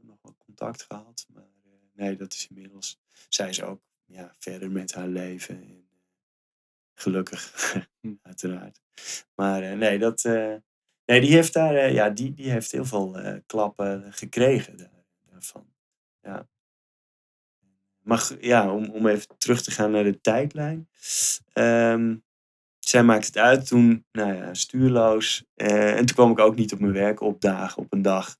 [0.02, 1.26] nog wel contact gehad.
[1.34, 1.48] Maar
[1.94, 2.98] nee, dat is inmiddels.
[3.28, 5.85] Zij is ook ja, verder met haar leven.
[6.98, 7.52] Gelukkig,
[8.00, 8.14] hm.
[8.22, 8.80] uiteraard.
[9.34, 10.22] Maar nee, dat,
[11.06, 14.90] Nee, die heeft daar, eh, ja, die, die heeft heel veel klappen gekregen
[15.30, 15.66] daarvan.
[16.20, 16.48] Ja.
[17.98, 20.88] Maar ja, om, om even terug te gaan naar de tijdlijn.
[21.54, 22.24] Um,
[22.78, 25.44] zij maakte het uit toen, nou ja, stuurloos.
[25.54, 28.36] Uh, en toen kwam ik ook niet op mijn werk opdagen op een dag.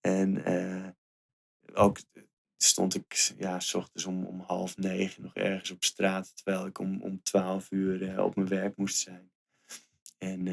[0.00, 0.44] En
[1.74, 1.98] ook
[2.62, 6.32] stond ik, ja, s ochtends om, om half negen nog ergens op straat.
[6.36, 9.30] Terwijl ik om, om twaalf uur op mijn werk moest zijn.
[10.18, 10.46] En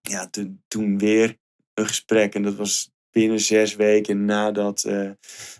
[0.00, 0.30] ja,
[0.68, 1.38] toen weer
[1.74, 2.34] een gesprek.
[2.34, 5.10] En dat was binnen zes weken na dat uh,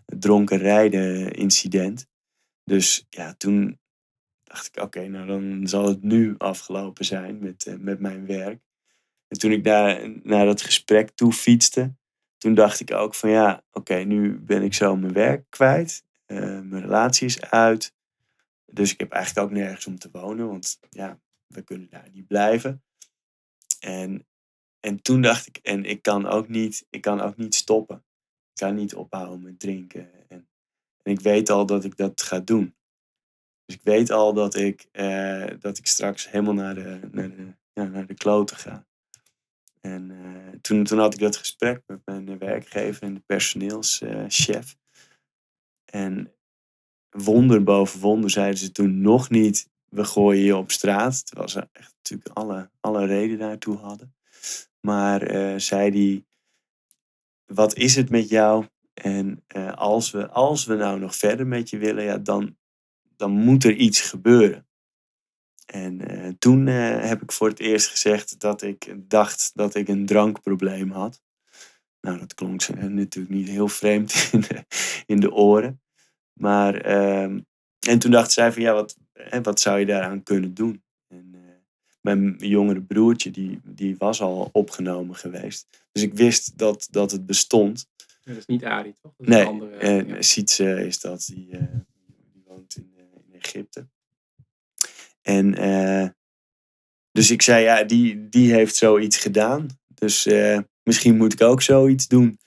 [0.04, 2.06] dronken rijden incident.
[2.64, 3.78] Dus ja, toen
[4.42, 8.60] dacht ik, oké, nou dan zal het nu afgelopen zijn met, met mijn werk.
[9.28, 11.94] En toen ik daar naar dat gesprek toe fietste,
[12.38, 16.04] toen dacht ik ook van ja, oké, nu ben ik zo mijn werk kwijt.
[16.26, 17.94] Uh, mijn relatie is uit.
[18.66, 22.26] Dus ik heb eigenlijk ook nergens om te wonen, want ja, we kunnen daar niet
[22.26, 22.82] blijven.
[23.80, 24.28] En
[24.80, 27.96] en toen dacht ik, en ik kan ook niet, ik kan ook niet stoppen.
[28.52, 30.28] Ik kan niet ophouden met drinken.
[30.28, 30.48] En,
[31.02, 32.76] en ik weet al dat ik dat ga doen.
[33.64, 37.54] Dus ik weet al dat ik, eh, dat ik straks helemaal naar de, naar de,
[37.72, 38.86] ja, naar de kloten ga.
[39.80, 44.76] En uh, toen, toen had ik dat gesprek met mijn werkgever en de personeelschef.
[45.84, 46.32] en
[47.10, 51.26] wonder boven wonder zeiden ze toen nog niet, we gooien je op straat.
[51.26, 54.14] Terwijl ze echt natuurlijk alle, alle reden daartoe hadden.
[54.80, 56.24] Maar uh, zei hij,
[57.46, 58.66] wat is het met jou?
[58.94, 62.56] En als, we, als we nou nog verder met je willen, ja, dan,
[63.16, 64.67] dan moet er iets gebeuren.
[65.72, 70.06] En uh, toen heb ik voor het eerst gezegd dat ik dacht dat ik een
[70.06, 71.22] drankprobleem had.
[72.00, 74.64] Nou, dat klonk natuurlijk niet heel vreemd in de,
[75.06, 75.82] in de oren.
[76.32, 77.40] Maar, ehm,
[77.86, 78.96] en toen dacht zij van, ja, wat,
[79.42, 80.82] wat zou je daaraan kunnen doen?
[81.08, 81.38] En,
[82.00, 85.66] mijn jongere broertje, die, die was al opgenomen geweest.
[85.92, 87.88] Dus ik wist dat, dat het bestond.
[88.24, 89.12] dat is niet Ari, toch?
[89.16, 90.22] Dat nee, andere, uh, ja.
[90.22, 91.24] Sietse is dat.
[91.26, 91.48] Die,
[92.32, 93.88] die woont in, in, Egypte.
[95.28, 96.14] En
[97.12, 99.66] dus ik zei, ja, die, die heeft zoiets gedaan.
[99.94, 100.28] Dus
[100.82, 102.38] misschien moet ik ook zoiets doen.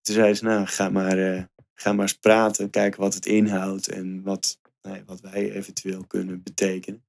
[0.00, 2.70] Toen zei ze, nou, ga maar, ga maar eens praten.
[2.70, 4.60] Kijken wat het inhoudt en wat,
[5.06, 7.04] wat wij eventueel kunnen betekenen.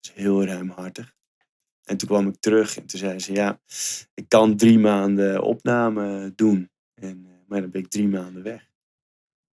[0.00, 1.14] Dus heel ruimhartig.
[1.84, 3.60] En toen kwam ik terug en toen zei ze, ja,
[4.14, 6.70] ik kan drie maanden opname doen.
[6.94, 8.70] En, eh, maar dan ben ik drie maanden weg.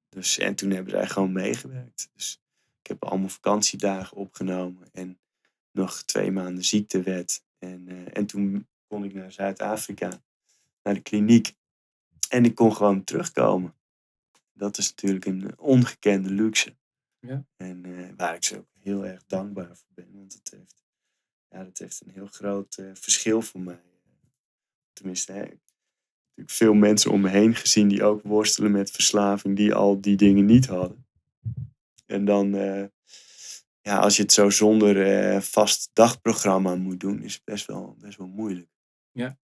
[0.10, 2.10] Dus, en toen hebben zij gewoon meegewerkt.
[2.14, 2.39] Dus
[2.90, 5.20] ik heb allemaal vakantiedagen opgenomen en
[5.72, 7.44] nog twee maanden ziektewet.
[7.58, 10.22] En, uh, en toen kon ik naar Zuid-Afrika,
[10.84, 11.56] naar de kliniek.
[12.30, 13.76] En ik kon gewoon terugkomen.
[14.54, 16.76] Dat is natuurlijk een ongekende luxe.
[17.20, 17.46] Ja.
[17.58, 20.12] En uh, waar ik ze ook heel erg dankbaar voor ben.
[20.14, 20.84] Want het heeft
[21.50, 23.82] ja, dat heeft een heel groot uh, verschil voor mij.
[24.94, 25.60] Tenminste, hè, ik
[26.34, 30.16] heb veel mensen om me heen gezien die ook worstelen met verslaving, die al die
[30.16, 31.08] dingen niet hadden.
[32.10, 32.84] En dan, uh,
[33.82, 34.96] ja, als je het zo zonder
[35.34, 38.68] uh, vast dagprogramma moet doen, is het best wel, best wel moeilijk.
[39.12, 39.38] Ja.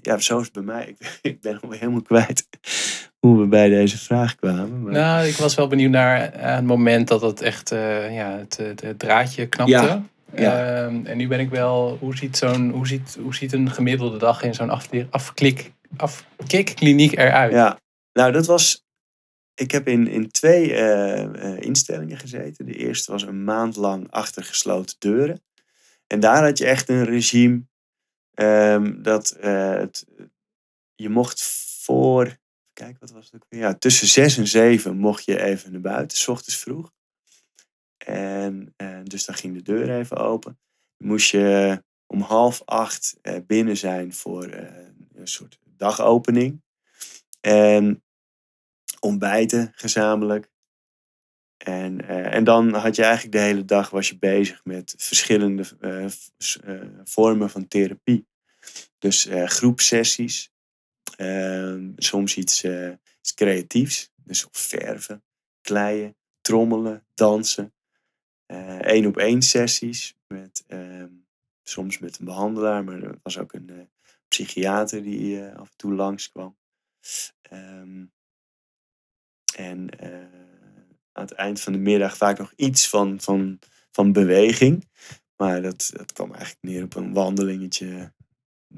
[0.00, 0.86] Ja, zo is het bij mij.
[0.98, 2.48] Ik, ik ben helemaal kwijt
[3.20, 4.82] hoe we bij deze vraag kwamen.
[4.82, 4.92] Maar...
[4.92, 9.46] Nou, ik was wel benieuwd naar het moment dat het echt ja, het, het, draadje
[9.46, 9.72] knapte.
[9.72, 10.04] Ja.
[10.34, 10.84] Ja.
[10.84, 14.18] Ehm, en nu ben ik wel, hoe ziet, zo'n, hoe ziet, hoe ziet een gemiddelde
[14.18, 14.70] dag in zo'n
[15.10, 17.52] afklik, afkikkliniek eruit?
[17.52, 17.78] Ja,
[18.12, 18.85] nou dat was,
[19.56, 22.66] ik heb in, in twee uh, instellingen gezeten.
[22.66, 25.42] De eerste was een maand lang achter gesloten deuren.
[26.06, 27.62] En daar had je echt een regime
[28.34, 30.06] um, dat uh, het,
[30.94, 31.42] je mocht
[31.82, 32.36] voor,
[32.72, 35.80] kijk wat was het ook weer, ja, tussen zes en zeven mocht je even naar
[35.80, 36.92] buiten, s ochtends vroeg.
[37.96, 40.58] En, dus dan ging de deur even open.
[40.96, 46.62] Moest je om half acht eh, binnen zijn voor eh, een soort dagopening.
[47.40, 48.04] En
[49.00, 50.50] ontbijten gezamenlijk.
[51.56, 55.64] En, eh, en dan had je eigenlijk de hele dag was je bezig met verschillende
[55.80, 58.26] eh, eh, vormen van therapie.
[58.98, 60.50] Dus groepsessies,
[61.16, 62.64] Ehm, soms iets,
[63.20, 65.24] iets creatiefs, dus verven,
[65.60, 67.74] kleien, trommelen, dansen.
[68.80, 71.12] Eén op één sessies, met, ehm,
[71.62, 73.90] soms met een behandelaar, maar er was ook een
[74.28, 76.56] psychiater die af en toe langskwam.
[77.42, 78.04] Ehm,
[79.56, 80.10] en eh,
[81.12, 83.58] aan het eind van de middag vaak nog iets van, van,
[83.90, 84.88] van beweging.
[85.36, 88.12] Maar dat, dat kwam eigenlijk neer op een wandelingetje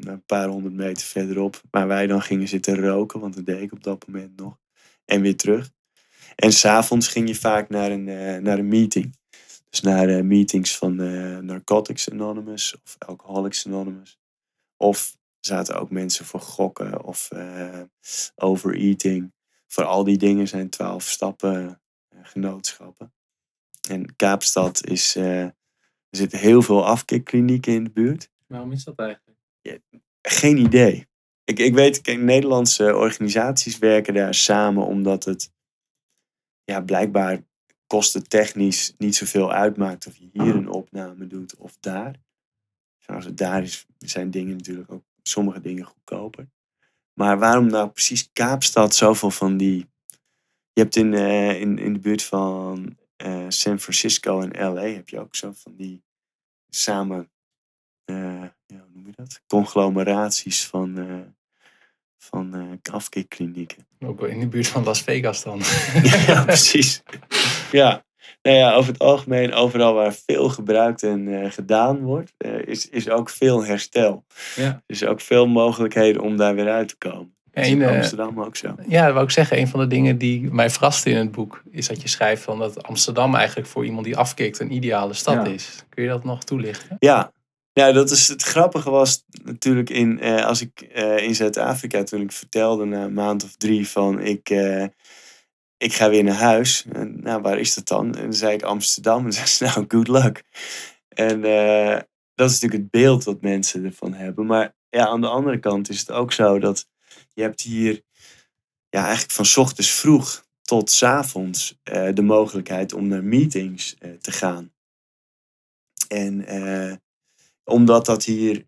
[0.00, 1.60] een paar honderd meter verderop.
[1.70, 4.58] Waar wij dan gingen zitten roken, want dat deed ik op dat moment nog.
[5.04, 5.70] En weer terug.
[6.34, 9.16] En s'avonds ging je vaak naar een, eh, naar een meeting.
[9.70, 10.96] Dus naar eh, meetings van
[11.46, 14.18] Narcotics Anonymous of Alcoholics Anonymous.
[14.76, 17.28] Of zaten ook mensen voor gokken of
[18.34, 19.32] overeating.
[19.68, 23.12] Voor al die dingen zijn twaalf stappen eh, genootschappen.
[23.88, 25.54] En Kaapstad is, eh, er
[26.10, 28.30] zitten heel veel afkikklinieken in de buurt.
[28.46, 29.38] Waarom is dat eigenlijk?
[30.22, 31.06] Geen idee.
[31.44, 35.52] Ik, ik weet, kijk, Nederlandse organisaties werken daar samen omdat het
[36.64, 37.42] ja, blijkbaar
[37.86, 42.20] kostentechnisch niet zoveel uitmaakt of je hier een opname doet of daar.
[42.98, 46.48] Zoals het daar is, zijn dingen natuurlijk ook sommige dingen goedkoper.
[47.18, 49.86] Maar waarom nou precies Kaapstad zoveel van die.
[50.72, 55.08] Je hebt in, eh, in, in de buurt van eh, San Francisco en LA heb
[55.08, 56.02] je ook zo van die
[56.68, 57.30] samen
[58.04, 59.40] eh, ja, hoe noem je dat?
[59.46, 61.34] Conglomeraties van,
[62.18, 63.86] van afkikklinieken.
[64.00, 65.58] Ook in de buurt van Las Vegas dan.
[66.26, 67.02] ja, precies.
[67.72, 68.06] Ja.
[68.42, 72.88] Nou ja, over het algemeen, overal waar veel gebruikt en eh, gedaan wordt, eh, is,
[72.88, 74.24] is ook veel herstel.
[74.56, 74.64] Ja.
[74.64, 77.36] Er is ook veel mogelijkheden om daar weer uit te komen.
[77.52, 78.74] Eén, in eh, Amsterdam ook zo.
[78.88, 79.58] Ja, dat wou ik zeggen.
[79.58, 82.58] Een van de dingen die mij verraste in het boek is dat je schrijft van
[82.58, 85.52] dat Amsterdam eigenlijk voor iemand die afkikt een ideale stad Ja.
[85.52, 85.84] is.
[85.88, 86.96] Kun je dat nog toelichten?
[86.98, 87.32] Ja.
[87.78, 92.20] Ja, dat is het grappige was natuurlijk in, eh, als ik eh, in Zuid-Afrika toen
[92.20, 94.84] ik vertelde na een maand of drie van ik, eh,
[95.78, 96.84] ik ga weer naar huis.
[96.92, 98.14] En, nou, waar is dat dan?
[98.14, 99.24] En zei ik Amsterdam.
[99.26, 100.44] En zei ze, nou, good luck.
[101.08, 102.00] En eh,
[102.34, 104.46] dat is natuurlijk het beeld wat mensen ervan hebben.
[104.46, 106.88] Maar ja, aan de andere kant is het ook zo dat
[107.34, 108.02] je hebt hier
[108.88, 114.10] ja, eigenlijk van ochtends vroeg tot 's avonds eh, de mogelijkheid om naar meetings eh,
[114.10, 114.72] te gaan.
[116.08, 116.46] En
[117.64, 118.66] omdat dat hier,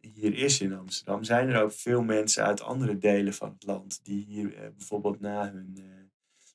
[0.00, 4.00] hier is in Amsterdam, zijn er ook veel mensen uit andere delen van het land
[4.02, 5.78] die hier bijvoorbeeld na hun,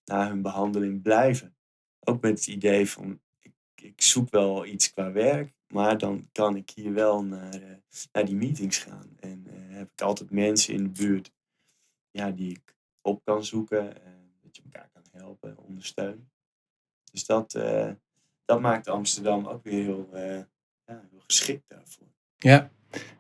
[0.06, 1.56] na hun behandeling blijven.
[2.00, 6.56] Ook met het idee van, ik, ik zoek wel iets qua werk, maar dan kan
[6.56, 7.78] ik hier wel naar, eh,
[8.12, 9.18] naar die meetings gaan.
[9.20, 11.32] En eh, heb ik altijd mensen in de buurt
[12.12, 16.30] ja, die ik op kan zoeken, eh, dat je elkaar kan helpen, ondersteunen.
[17.12, 17.52] Dus dat,
[18.46, 20.48] dat maakt Amsterdam ook weer heel, ja,
[20.86, 22.08] heel geschikt daarvoor.
[22.38, 22.70] Ja.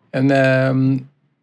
[0.09, 0.99] En ehm,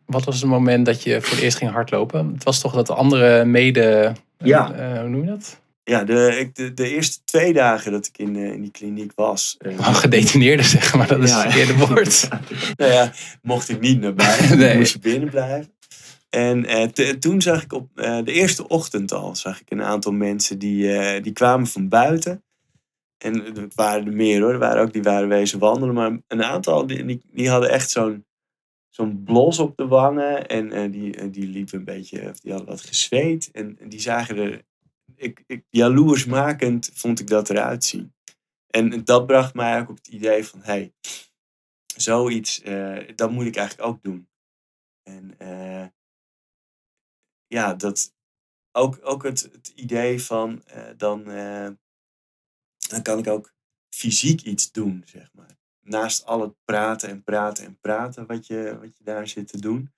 [0.06, 2.32] wat was het moment dat je voor het eerst ging hardlopen?
[2.32, 4.12] Het was toch dat de andere mede...
[4.44, 4.72] Ja.
[4.72, 5.60] eh, hoe noem je dat?
[5.84, 9.12] Ja, de, ik, de, de eerste twee dagen dat ik in, eh, in die kliniek
[9.14, 9.56] was.
[9.58, 12.28] eh, Nou, gedetineerde zeggen, maar dat is Ja, het verkeerde woord.
[12.76, 14.58] nou ja, mocht ik niet naar buiten.
[14.58, 14.76] Nee.
[14.76, 15.72] Moest je binnen blijven.
[16.30, 20.58] En te- toen zag ik op de eerste ochtend al zag ik een aantal mensen
[20.58, 22.42] die, die kwamen van buiten.
[23.18, 24.52] En het waren er meer hoor.
[24.52, 25.94] Er waren ook die waren wezen wandelen.
[25.94, 28.24] Maar een aantal die, die, die hadden echt zo'n
[28.94, 30.48] zo'n blos op de wangen.
[30.48, 33.50] En eh, die, eh, die liepen een beetje, of die hadden wat gezweet.
[33.50, 34.64] En, die zagen er,
[35.16, 38.14] ik, ik, jaloersmakend vond ik dat eruit zien.
[38.66, 40.92] En dat bracht mij ook op het idee van, hey,
[41.96, 44.28] zoiets, eh, dat moet ik eigenlijk ook doen.
[45.02, 45.86] En eh,
[47.46, 48.14] ja, dat,
[48.72, 51.70] ook, ook het, het idee van, eh, dan, eh,
[52.88, 53.54] dan kan ik ook
[53.94, 55.60] fysiek iets doen, zeg maar.
[55.82, 59.60] Naast al het praten en praten en praten wat je, wat je daar zit te
[59.60, 59.92] doen,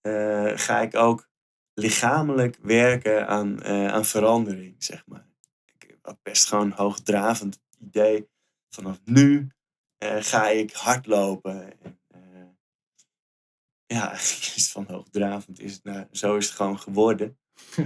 [0.00, 1.28] eh, ga ik ook
[1.74, 5.26] lichamelijk werken aan, eh, aan verandering, zeg maar.
[5.78, 8.28] Ik had best gewoon een hoogdravend idee.
[8.68, 9.50] Vanaf nu
[9.98, 11.80] eh, ga ik hardlopen.
[11.80, 12.58] En,
[13.86, 14.12] ja,
[14.56, 17.38] is van hoogdravend is het nou, zo is het gewoon geworden.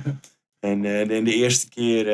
[0.58, 2.06] en, en de eerste keer,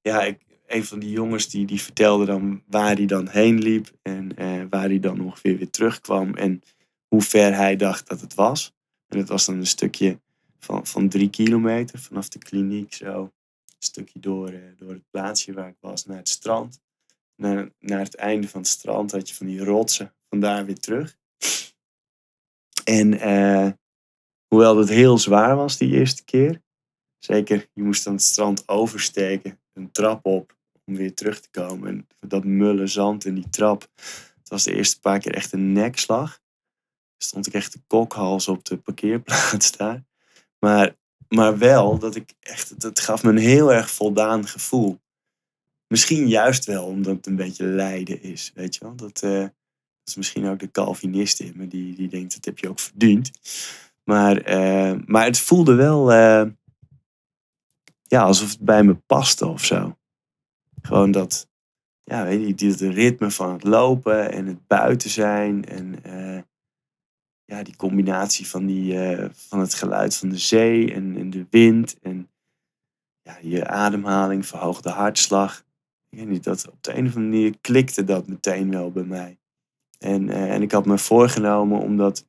[0.00, 3.90] ja, ik, een van die jongens die, die vertelde dan waar hij dan heen liep
[4.02, 6.62] en eh, waar hij dan ongeveer weer terugkwam en
[7.08, 8.72] hoe ver hij dacht dat het was.
[9.06, 10.20] En dat was dan een stukje
[10.58, 13.22] van, van drie kilometer vanaf de kliniek zo.
[13.22, 13.30] Een
[13.78, 16.80] stukje door, eh, door het plaatsje waar ik was naar het strand.
[17.36, 21.18] Naar, naar het einde van het strand had je van die rotsen, vandaar weer terug.
[22.84, 23.70] En eh,
[24.46, 26.62] hoewel dat heel zwaar was die eerste keer,
[27.20, 30.56] Zeker, je moest dan het strand oversteken, een trap op
[30.90, 31.88] om weer terug te komen.
[31.88, 33.88] En dat mulle zand in die trap,
[34.38, 36.40] het was de eerste paar keer echt een nekslag.
[37.18, 40.04] Stond ik echt de kokhals op de parkeerplaats daar.
[40.58, 40.96] Maar,
[41.28, 45.00] maar wel, dat ik echt, dat gaf me een heel erg voldaan gevoel.
[45.86, 48.96] Misschien juist wel omdat het een beetje lijden is, weet je wel.
[48.96, 49.52] Dat, eh, dat
[50.04, 53.30] is misschien ook de Calvinist in me, die, die denkt dat heb je ook verdiend.
[54.04, 56.46] Maar, eh, maar het voelde wel eh,
[58.02, 59.99] ja, alsof het bij me paste of zo.
[60.82, 61.48] Gewoon dat,
[62.02, 65.64] ja, weet je, die, het ritme van het lopen en het buiten zijn.
[65.64, 66.42] En eh,
[67.44, 68.98] ja, die combinatie van, die,
[69.30, 71.98] van het geluid van de zee en, en de wind.
[72.02, 72.30] En
[73.22, 75.64] ja, je ademhaling, verhoogde hartslag.
[76.08, 79.04] Ik weet niet, dat op de een of andere manier klikte dat meteen wel bij
[79.04, 79.38] mij.
[79.98, 82.26] En, en ik had me voorgenomen om dat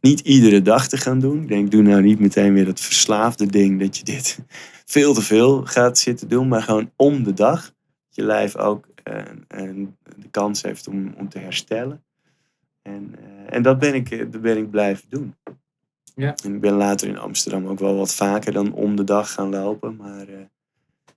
[0.00, 1.42] niet iedere dag te gaan doen.
[1.42, 4.38] Ik denk, doe nou niet meteen weer dat verslaafde ding dat je dit
[4.94, 7.73] veel te veel gaat zitten doen, maar gewoon om de dag.
[8.14, 9.86] Je lijf ook uh,
[10.16, 12.04] de kans heeft om, om te herstellen.
[12.82, 15.34] En, uh, en dat, ben ik, dat ben ik blijven doen.
[16.14, 16.34] Ja.
[16.44, 19.48] En ik ben later in Amsterdam ook wel wat vaker dan om de dag gaan
[19.48, 20.36] lopen, maar uh,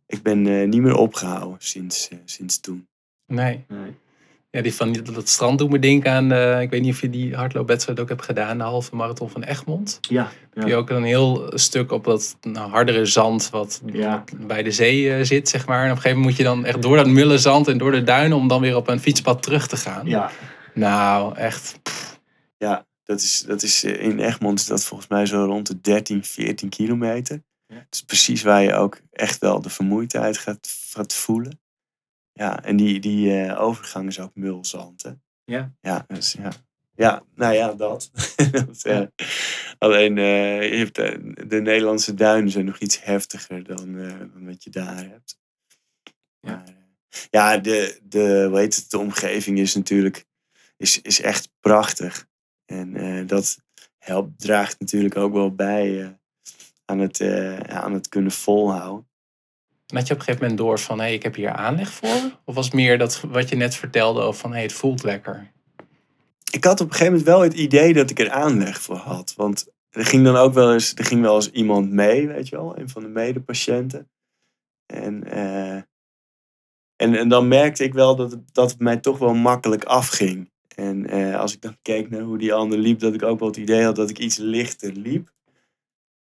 [0.06, 2.88] ik ben niet meer opgehouden sinds, sinds toen.
[3.26, 3.66] Nee.
[3.68, 3.96] nee.
[4.50, 7.10] Ja, die van dat strand doet me denken aan, uh, ik weet niet of je
[7.10, 10.00] die hardloopwedstrijd ook hebt gedaan, de halve marathon van Egmond.
[10.02, 10.22] Ja.
[10.22, 10.30] ja.
[10.54, 14.24] Heb je ook een heel stuk op dat nou, hardere zand wat ja.
[14.38, 15.84] bij de zee uh, zit, zeg maar.
[15.86, 17.92] En op een gegeven moment moet je dan echt door dat mulle zand en door
[17.92, 20.06] de duinen om dan weer op een fietspad terug te gaan.
[20.06, 20.32] Ja.
[20.74, 21.80] Nou, echt.
[21.84, 22.20] Pff.
[22.58, 25.82] Ja, dat is, dat is eh, in Egmond is dat volgens mij zo rond de
[25.82, 27.44] 13, 14 kilometer.
[27.68, 27.76] Ja.
[27.76, 31.60] Dat is precies waar je ook echt wel de vermoeidheid gaat, gaat voelen.
[32.38, 35.04] Ja, en die, die uh, overgang is ook mulzand.
[35.04, 35.12] Hè?
[35.44, 35.74] Ja.
[35.82, 36.52] Ja, dus, ja.
[36.96, 38.12] ja, nou ja, dat.
[38.52, 39.02] dat uh,
[39.78, 43.94] alleen uh, je hebt de, de, Nederlandse duinen zijn nog iets heftiger dan,
[44.34, 45.40] dan wat je daar hebt.
[46.40, 46.64] Ja, maar,
[47.30, 50.26] ja de, de, hoe heet het, de omgeving is natuurlijk
[50.78, 52.28] is, is echt prachtig.
[52.66, 53.58] En dat
[53.98, 56.18] helpt, draagt natuurlijk ook wel bij
[56.86, 57.22] aan, het,
[57.68, 59.08] aan het kunnen volhouden.
[59.88, 62.40] En je op een gegeven moment door van hé, hey, ik heb hier aanleg voor?
[62.46, 65.52] Of was meer dat wat je net vertelde over van hé, hey, het voelt lekker?
[66.52, 69.34] Ik had op een gegeven moment wel het idee dat ik er aanleg voor had.
[69.36, 72.56] Want er ging dan ook wel eens, er ging wel eens iemand mee, weet je
[72.56, 74.10] wel, een van de medepatiënten.
[74.86, 75.76] En, uh,
[76.96, 80.52] en, en dan merkte ik wel dat het, dat mij toch wel makkelijk afging.
[80.76, 83.48] En uh, als ik dan keek naar hoe die ander liep, dat ik ook wel
[83.48, 85.32] het idee had dat ik iets lichter liep.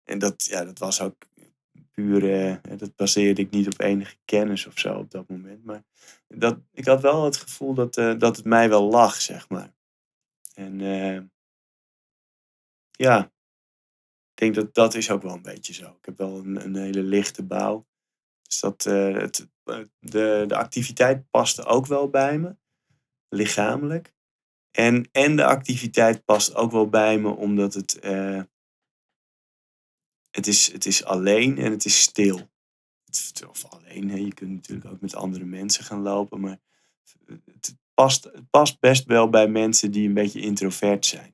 [0.03, 1.15] En dat, ja, dat was ook
[1.95, 5.63] puur, eh, dat baseerde ik niet op enige kennis of zo op dat moment.
[5.63, 5.83] Maar
[6.27, 9.73] dat, ik had wel het gevoel dat, uh, dat het mij wel lag, zeg maar.
[10.53, 10.79] En
[12.91, 13.31] ja,
[14.31, 15.89] ik denk dat dat is ook wel een beetje zo.
[15.89, 17.87] Ik heb wel een, een hele lichte bouw.
[18.41, 19.47] Dus dat, het,
[19.99, 22.55] de, de activiteit paste ook wel bij me,
[23.29, 24.13] lichamelijk.
[24.71, 27.99] En, en de activiteit past ook wel bij me, omdat het
[30.35, 32.49] het is, het is alleen en het is stil.
[33.49, 34.17] Of alleen, hè.
[34.17, 36.59] je kunt natuurlijk ook met andere mensen gaan lopen, maar
[37.25, 41.33] het past, het past best wel bij mensen die een beetje introvert zijn.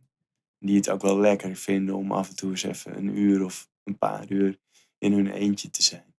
[0.60, 3.70] Die het ook wel lekker vinden om af en toe eens even een uur of
[3.84, 4.60] een paar uur
[4.98, 6.16] in hun eentje te zijn.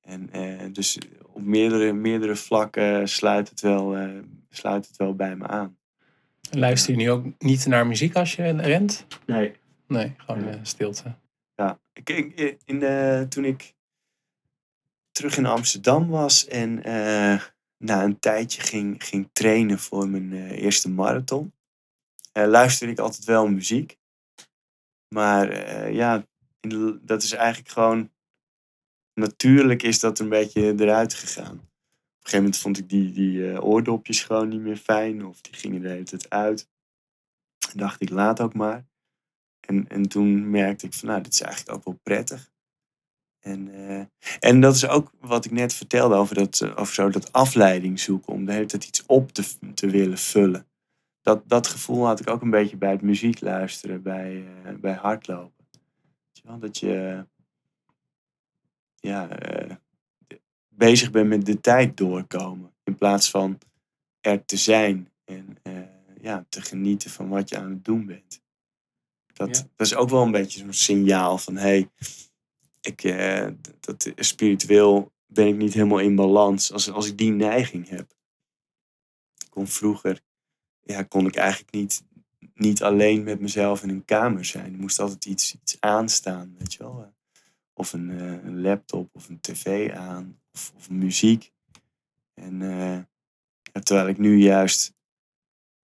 [0.00, 5.36] En eh, dus op meerdere, meerdere vlakken sluit het, wel, uh, sluit het wel bij
[5.36, 5.76] me aan.
[6.50, 9.06] Luister je nu ook niet naar muziek als je rent?
[9.26, 9.52] Nee.
[9.86, 11.14] Nee, gewoon uh, stilte.
[12.08, 13.74] In, uh, toen ik
[15.10, 17.42] terug in Amsterdam was en uh,
[17.76, 21.52] na een tijdje ging, ging trainen voor mijn uh, eerste marathon,
[22.32, 23.98] luisterde ik altijd wel muziek.
[25.14, 25.52] Maar
[25.92, 26.26] ja,
[27.02, 28.10] dat is eigenlijk gewoon.
[29.14, 31.56] Natuurlijk is dat een beetje eruit gegaan.
[31.56, 35.54] Op een gegeven moment vond ik die, die oordopjes gewoon niet meer fijn, of die
[35.54, 36.68] gingen de hele tijd uit.
[37.70, 38.89] En dacht ik, laat ook maar.
[39.70, 42.50] En, en toen merkte ik van, nou, dit is eigenlijk ook wel prettig.
[43.40, 44.04] En, uh,
[44.40, 48.00] en dat is ook wat ik net vertelde over, dat, uh, over zo dat afleiding
[48.00, 48.32] zoeken.
[48.32, 49.44] Om de hele tijd iets op te,
[49.74, 50.66] te willen vullen.
[51.20, 54.94] Dat, dat gevoel had ik ook een beetje bij het muziek luisteren, bij, uh, bij
[54.94, 55.66] hardlopen.
[56.58, 57.26] Dat je
[58.94, 59.28] ja,
[60.68, 62.72] bezig bent met de tijd doorkomen.
[62.84, 63.58] In plaats van
[64.20, 65.58] er te zijn en
[66.20, 68.40] ja, te genieten van wat je aan het doen bent.
[69.46, 71.90] Dat, dat is ook wel een beetje zo'n signaal van hé, hey,
[72.80, 73.48] ik, eh,
[73.80, 78.14] dat, spiritueel ben ik niet helemaal in balans als, als ik die neiging heb.
[79.38, 80.20] Ik kon vroeger,
[80.80, 82.04] ja, kon ik eigenlijk niet,
[82.54, 84.72] niet alleen met mezelf in een kamer zijn.
[84.72, 87.14] Er moest altijd iets, iets aanstaan, weet je wel.
[87.72, 91.52] of een, eh, een laptop of een tv aan of, of muziek.
[92.34, 92.98] En eh,
[93.72, 94.94] ja, terwijl ik nu juist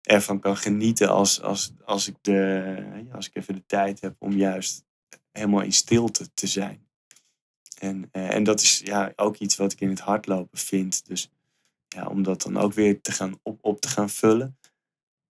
[0.02, 4.32] ervan kan genieten als, als, als, ik de, als ik even de tijd heb om
[4.32, 4.84] juist
[5.32, 6.86] helemaal in stilte te zijn.
[7.78, 11.06] En, eh, en dat is ja, ook iets wat ik in het hardlopen vind.
[11.06, 11.30] Dus
[11.88, 14.58] ja, om dat dan ook weer te gaan op, op te gaan vullen.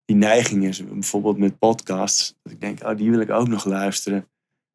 [0.06, 2.36] Die neiging is bijvoorbeeld met podcasts.
[2.42, 4.30] Dat ik denk, oh, die wil ik ook nog luisteren.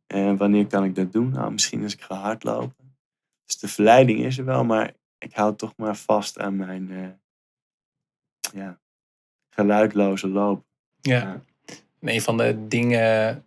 [0.07, 1.31] En wanneer kan ik dat doen?
[1.31, 2.97] Nou, misschien als ik ga hardlopen.
[3.45, 7.09] Dus de verleiding is er wel, maar ik hou toch maar vast aan mijn uh,
[8.53, 8.81] ja,
[9.57, 10.65] geluidloze loop.
[11.01, 11.41] Ja.
[12.01, 13.45] En een van de dingen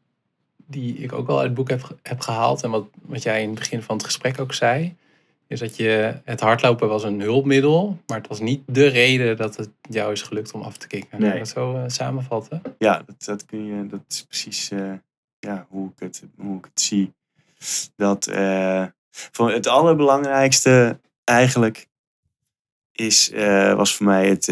[0.65, 3.49] die ik ook wel uit het boek heb, heb gehaald en wat, wat jij in
[3.49, 4.95] het begin van het gesprek ook zei,
[5.47, 9.55] is dat je het hardlopen was een hulpmiddel, maar het was niet de reden dat
[9.55, 11.21] het jou is gelukt om af te kicken.
[11.21, 11.37] Nee.
[11.37, 12.61] Dat zo uh, samenvatten?
[12.77, 14.93] Ja, dat, dat, kun je, dat is precies uh,
[15.39, 17.13] ja, hoe, ik het, hoe ik het zie.
[17.95, 21.87] Dat uh, voor het allerbelangrijkste eigenlijk
[22.91, 23.31] is,
[23.75, 24.47] was voor mij het,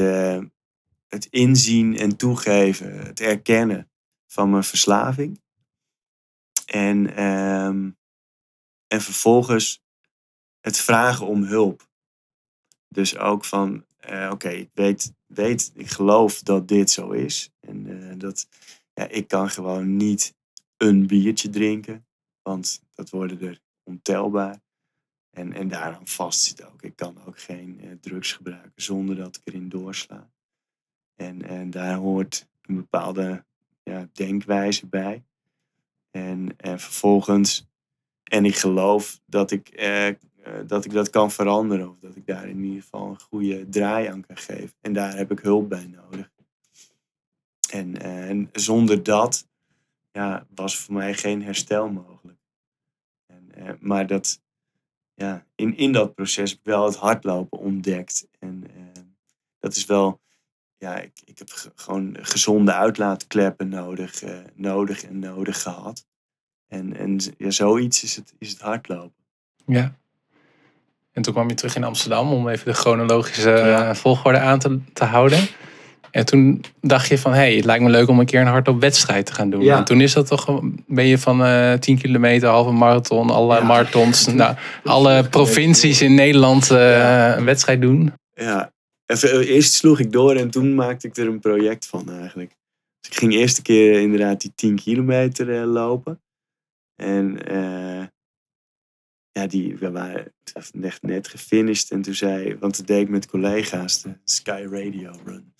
[1.07, 3.91] het inzien en toegeven, het erkennen
[4.27, 5.41] van mijn verslaving.
[6.65, 7.97] En, um,
[8.87, 9.81] en vervolgens
[10.59, 11.89] het vragen om hulp.
[12.87, 17.49] Dus ook van, uh, oké, ik weet, weet, ik geloof dat dit zo is.
[17.59, 18.47] En uh, dat
[18.93, 20.35] ja, ik kan gewoon niet
[20.77, 22.07] een biertje drinken,
[22.41, 24.61] want dat worden er ontelbaar.
[25.29, 26.81] En, en daaraan vast zit ook.
[26.81, 30.31] Ik kan ook geen uh, drugs gebruiken zonder dat ik erin doorsla.
[31.17, 33.45] En, en daar hoort een bepaalde
[33.83, 35.23] ja, denkwijze bij.
[36.11, 37.67] En, en vervolgens,
[38.23, 40.09] en ik geloof dat ik, eh,
[40.65, 41.89] dat ik dat kan veranderen.
[41.89, 44.73] Of dat ik daar in ieder geval een goede draai aan kan geven.
[44.81, 46.31] En daar heb ik hulp bij nodig.
[47.71, 49.47] En, en zonder dat
[50.11, 52.39] ja, was voor mij geen herstel mogelijk.
[53.25, 54.41] En, eh, maar dat,
[55.13, 58.27] ja, in, in dat proces heb ik wel het hardlopen ontdekt.
[58.39, 59.03] En eh,
[59.59, 60.21] dat is wel
[60.77, 66.05] ja, ik, ik heb gewoon gezonde uitlaatkleppen nodig, uh, nodig en nodig gehad.
[66.67, 69.23] En, en ja, zoiets is het, is het hardlopen.
[69.65, 69.95] Ja.
[71.11, 73.89] En toen kwam je terug in Amsterdam om even de chronologische ja.
[73.89, 75.39] Eh, volgorde aan te, te houden.
[76.11, 78.47] En toen dacht je van, hé, hey, het lijkt me leuk om een keer een
[78.47, 79.61] hardloopwedstrijd te gaan doen.
[79.61, 79.77] Ja.
[79.77, 83.55] En toen is dat toch, ben je van uh, eh, 10 kilometer, halve marathon, alle
[83.55, 83.63] ja.
[83.63, 88.13] marathons, nou, alle provincies in Nederland uh, een wedstrijd doen.
[88.33, 88.71] Ja,
[89.07, 92.55] Even, eerst sloeg ik door en toen maakte ik er een project van eigenlijk.
[92.99, 96.21] Dus ik ging de eerste keer inderdaad die 10 kilometer uh, lopen.
[96.95, 98.05] En uh,
[99.31, 100.33] ja, die, we waren
[100.81, 101.91] echt net gefinished.
[101.91, 105.53] En toen zei, want dat deed ik met collega's, de Sky Radio Run.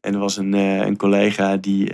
[0.00, 1.92] En er was een, een collega die,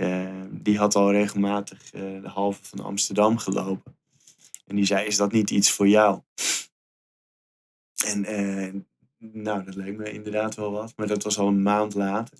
[0.49, 3.97] die had al regelmatig de halve van Amsterdam gelopen.
[4.65, 6.21] En die zei, is dat niet iets voor jou?
[8.05, 8.25] En
[9.31, 10.93] nou, dat leek me inderdaad wel wat.
[10.95, 12.37] Maar dat was al een maand later.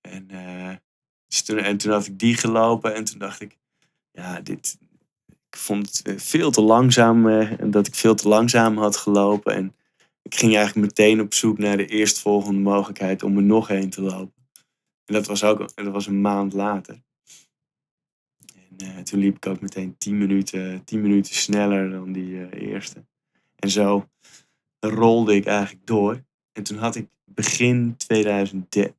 [0.00, 0.74] En, uh,
[1.26, 2.94] dus toen, en toen had ik die gelopen.
[2.94, 3.58] En toen dacht ik,
[4.10, 4.78] ja, dit...
[5.50, 7.26] Ik vond het eh, veel te langzaam.
[7.26, 9.54] Uh, dat ik veel te langzaam had gelopen.
[9.54, 9.74] En
[10.22, 14.02] ik ging eigenlijk meteen op zoek naar de eerstvolgende mogelijkheid om er nog heen te
[14.02, 14.46] lopen.
[15.04, 17.02] En dat was ook dat was een maand later.
[18.76, 23.04] En toen liep ik ook meteen 10 minuten, 10 minuten sneller dan die eerste.
[23.56, 24.08] En zo
[24.78, 26.24] rolde ik eigenlijk door.
[26.52, 28.94] En toen had ik begin 2013,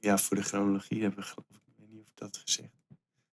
[0.00, 2.76] ja, voor de chronologie heb ik, ik weet niet of ik dat gezegd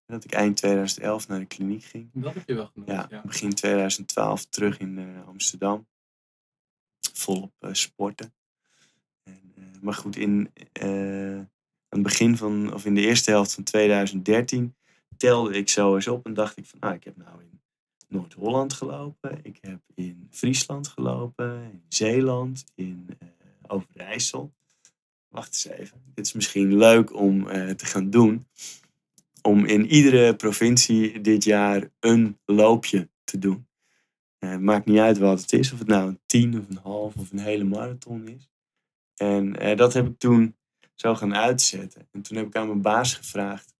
[0.09, 2.09] dat ik eind 2011 naar de kliniek ging.
[2.13, 2.89] Dat heb je wel genoemd.
[2.89, 5.87] Ja, begin 2012 terug in uh, Amsterdam.
[7.13, 8.33] Volop uh, sporten.
[9.23, 10.51] En, uh, maar goed, in
[11.89, 14.75] het begin van, of in de eerste helft van 2013
[15.17, 17.58] telde ik zo eens op en dacht ik van, nou, ik heb nou in
[18.09, 19.39] Noord-Holland gelopen.
[19.43, 23.29] Ik heb in Friesland gelopen, in Zeeland, in uh,
[23.67, 24.53] Overijssel.
[25.27, 26.01] Wacht eens even.
[26.13, 28.47] Dit is misschien leuk om uh, te gaan doen.
[29.41, 33.67] Om in iedere provincie dit jaar een loopje te doen.
[34.39, 35.71] Uh, maakt niet uit wat het is.
[35.71, 38.49] Of het nou een tien of een half of een hele marathon is.
[39.15, 40.55] En dat heb ik toen
[40.93, 42.07] zo gaan uitzetten.
[42.11, 43.73] En toen heb ik aan mijn baas gevraagd.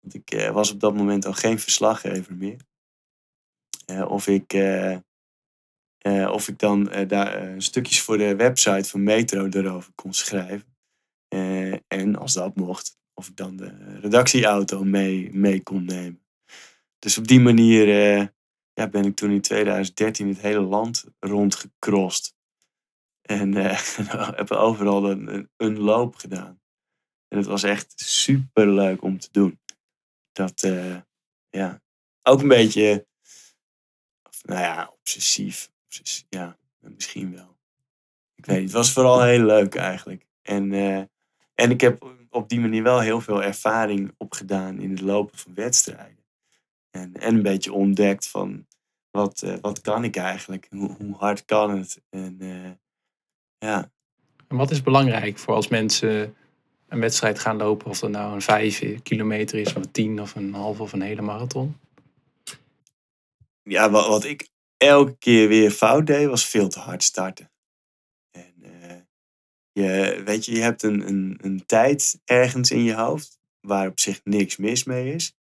[0.00, 2.60] Want ik was op dat moment al geen verslaggever meer.
[3.86, 4.92] Eh, of, ik, eh,
[5.98, 10.72] eh, of ik dan daar stukjes voor de website van Metro erover kon schrijven.
[11.86, 16.22] en als dat mocht, of ik dan de redactieauto mee, mee kon nemen.
[16.98, 17.88] Dus op die manier
[18.72, 22.34] ja, ben ik toen in 2013 het hele land rondgecrossed.
[23.22, 23.78] En uh,
[24.34, 26.60] heb overal een, een, loop gedaan.
[27.28, 29.60] En het was echt super leuk om te doen.
[30.32, 30.60] Dat,
[31.50, 31.82] ja,
[32.22, 33.06] ook een beetje
[34.44, 35.70] Nou ja, obsessief.
[36.28, 37.56] ja, misschien wel.
[38.34, 38.62] Ik weet.
[38.62, 40.26] Het was vooral heel leuk eigenlijk.
[40.42, 41.02] En, eh,
[41.54, 45.54] en ik heb op die manier wel heel veel ervaring opgedaan in het lopen van
[45.54, 46.24] wedstrijden.
[46.90, 48.66] En, en een beetje ontdekt van
[49.10, 50.66] wat, eh, wat kan ik eigenlijk?
[50.70, 52.02] Hoe, hoe hard kan het?
[52.10, 52.70] En eh,
[53.58, 53.90] ja.
[54.48, 56.36] En wat is belangrijk voor als mensen
[56.88, 57.90] een wedstrijd gaan lopen?
[57.90, 61.02] Of dat nou een vijf kilometer is, of een tien, of een half of een
[61.02, 61.76] hele marathon?
[63.64, 67.50] Ja, wat, wat ik elke keer weer fout deed, was veel te hard starten.
[68.30, 68.96] En eh,
[69.72, 74.00] je, weet je, je hebt een, een, een tijd ergens in je hoofd waar op
[74.00, 75.36] zich niks mis mee is.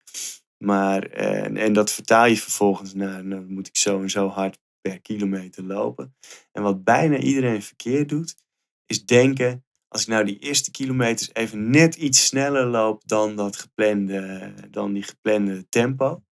[0.58, 4.60] Maar, en, en dat vertaal je vervolgens naar, nou moet ik zo en zo hard
[4.82, 6.16] per kilometer lopen.
[6.52, 8.36] En wat bijna iedereen verkeerd doet,
[8.86, 13.56] is denken, als ik nou die eerste kilometers even net iets sneller loop dan, dat
[13.56, 16.24] geplande, dan die geplande tempo,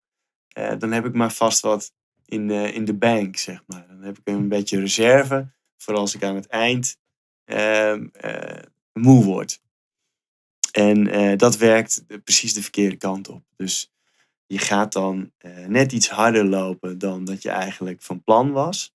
[0.52, 1.92] eh, dan heb ik maar vast wat
[2.26, 3.86] in, in de bank, zeg maar.
[3.88, 6.96] Dan heb ik een beetje reserve voor als ik aan het eind
[7.44, 7.96] uh,
[8.92, 9.62] moe word.
[10.72, 13.44] En eh, dat werkt precies de verkeerde kant op.
[13.56, 13.92] Dus
[14.46, 15.32] je gaat dan
[15.66, 18.92] net iets harder lopen dan dat je eigenlijk van plan was.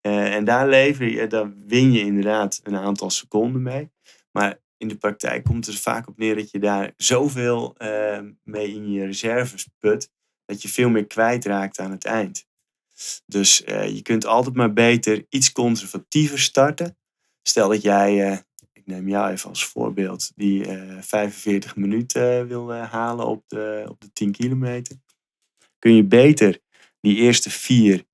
[0.00, 3.90] En daar, lever je, daar win je inderdaad een aantal seconden mee.
[4.30, 8.20] Maar in de praktijk komt het er vaak op neer dat je daar zoveel uh,
[8.44, 10.10] mee in je reserves put,
[10.50, 12.46] dat je veel meer kwijtraakt aan het eind.
[13.26, 16.96] Dus je kunt altijd maar beter iets conservatiever starten.
[17.42, 18.42] Stel dat jij,
[18.72, 20.64] ik neem jou even als voorbeeld, die
[21.00, 24.96] 45 minuten wil halen op de, op de 10 kilometer.
[25.78, 26.60] Kun je beter
[27.00, 28.04] die eerste vier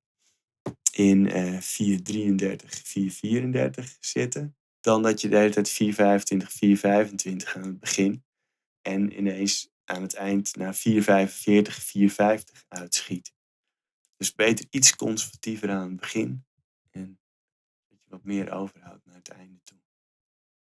[0.93, 2.67] in uh, 4.33,
[3.81, 4.57] 4.34 zitten.
[4.81, 5.77] Dan dat je de hele tijd 4.25,
[7.47, 8.25] 4.25 aan het begin.
[8.83, 13.33] En ineens aan het eind naar 4.45, 4.50 uitschiet.
[14.17, 16.45] Dus beter iets conservatiever aan het begin.
[16.91, 17.19] En
[17.89, 19.79] dat je wat meer overhoudt naar het einde toe.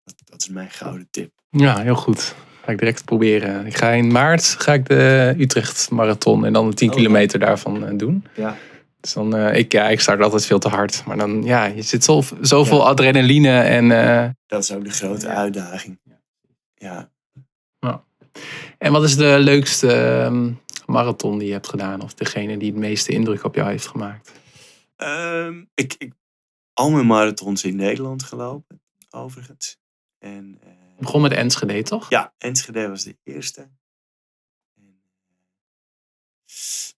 [0.05, 1.33] Dat, dat is mijn gouden tip.
[1.51, 2.35] Ja, heel goed.
[2.63, 3.67] Ga ik direct proberen.
[3.67, 7.39] Ik ga in maart ga ik de Utrecht Marathon en dan de 10 oh, kilometer
[7.39, 8.27] daarvan eh, doen.
[8.35, 8.57] Ja.
[9.01, 11.05] Dus dan, uh, ik, ja, ik start altijd veel te hard.
[11.07, 12.85] Maar dan, ja, je zit zo, zoveel ja.
[12.85, 13.85] adrenaline en...
[13.85, 15.35] Uh, dat is ook de grote ja.
[15.35, 16.01] uitdaging.
[16.75, 17.11] Ja.
[17.79, 18.05] ja.
[18.79, 22.01] En wat is de leukste um, marathon die je hebt gedaan?
[22.01, 24.33] Of degene die het meeste indruk op jou heeft gemaakt?
[24.97, 26.13] Um, ik, ik,
[26.73, 29.79] al mijn marathons in Nederland gelopen, overigens.
[30.19, 32.11] En, uh, begon met Enschede, toch?
[32.11, 33.71] Ja, Enschede was de eerste.
[34.77, 35.01] En,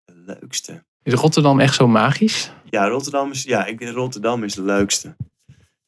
[0.05, 0.85] de leukste.
[1.03, 2.53] Is Rotterdam echt zo magisch?
[2.71, 5.17] Ja, Rotterdam is, ja, ik, Rotterdam is de leukste,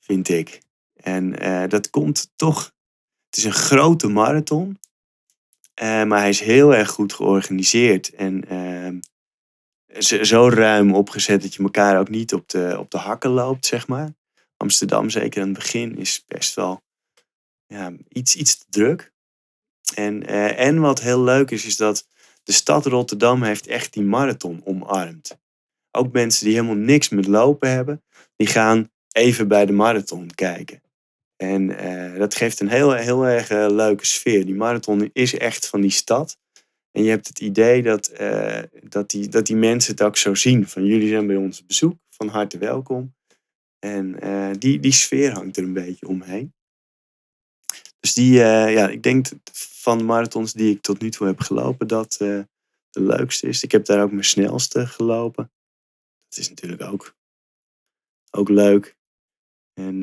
[0.00, 0.62] vind ik.
[0.94, 2.72] En uh, dat komt toch.
[3.26, 4.78] Het is een grote marathon.
[5.83, 8.14] Uh, maar hij is heel erg goed georganiseerd.
[8.14, 9.01] En uh,
[10.22, 13.87] zo ruim opgezet dat je elkaar ook niet op de, op de hakken loopt, zeg
[13.87, 14.14] maar.
[14.57, 16.83] Amsterdam, zeker aan het begin, is best wel
[17.66, 19.12] ja, iets, iets te druk.
[19.95, 22.07] En, en wat heel leuk is, is dat
[22.43, 25.39] de stad Rotterdam heeft echt die marathon omarmd.
[25.91, 28.03] Ook mensen die helemaal niks met lopen hebben,
[28.37, 30.83] die gaan even bij de marathon kijken.
[31.45, 34.45] En uh, dat geeft een heel, heel erg uh, leuke sfeer.
[34.45, 36.38] Die marathon is echt van die stad.
[36.90, 40.34] En je hebt het idee dat, uh, dat, die, dat die mensen het ook zo
[40.34, 40.68] zien.
[40.68, 43.14] Van jullie zijn bij ons op bezoek, van harte welkom.
[43.78, 44.18] En
[44.59, 46.55] die, die sfeer hangt er een beetje omheen.
[48.01, 51.86] Dus die, ja, ik denk van de marathons die ik tot nu toe heb gelopen,
[51.86, 52.47] dat de
[52.90, 53.62] leukste is.
[53.62, 55.53] Ik heb daar ook mijn snelste gelopen.
[56.28, 57.16] Dat is natuurlijk ook,
[58.30, 58.97] ook leuk.
[59.74, 60.03] En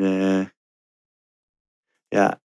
[2.16, 2.42] ja,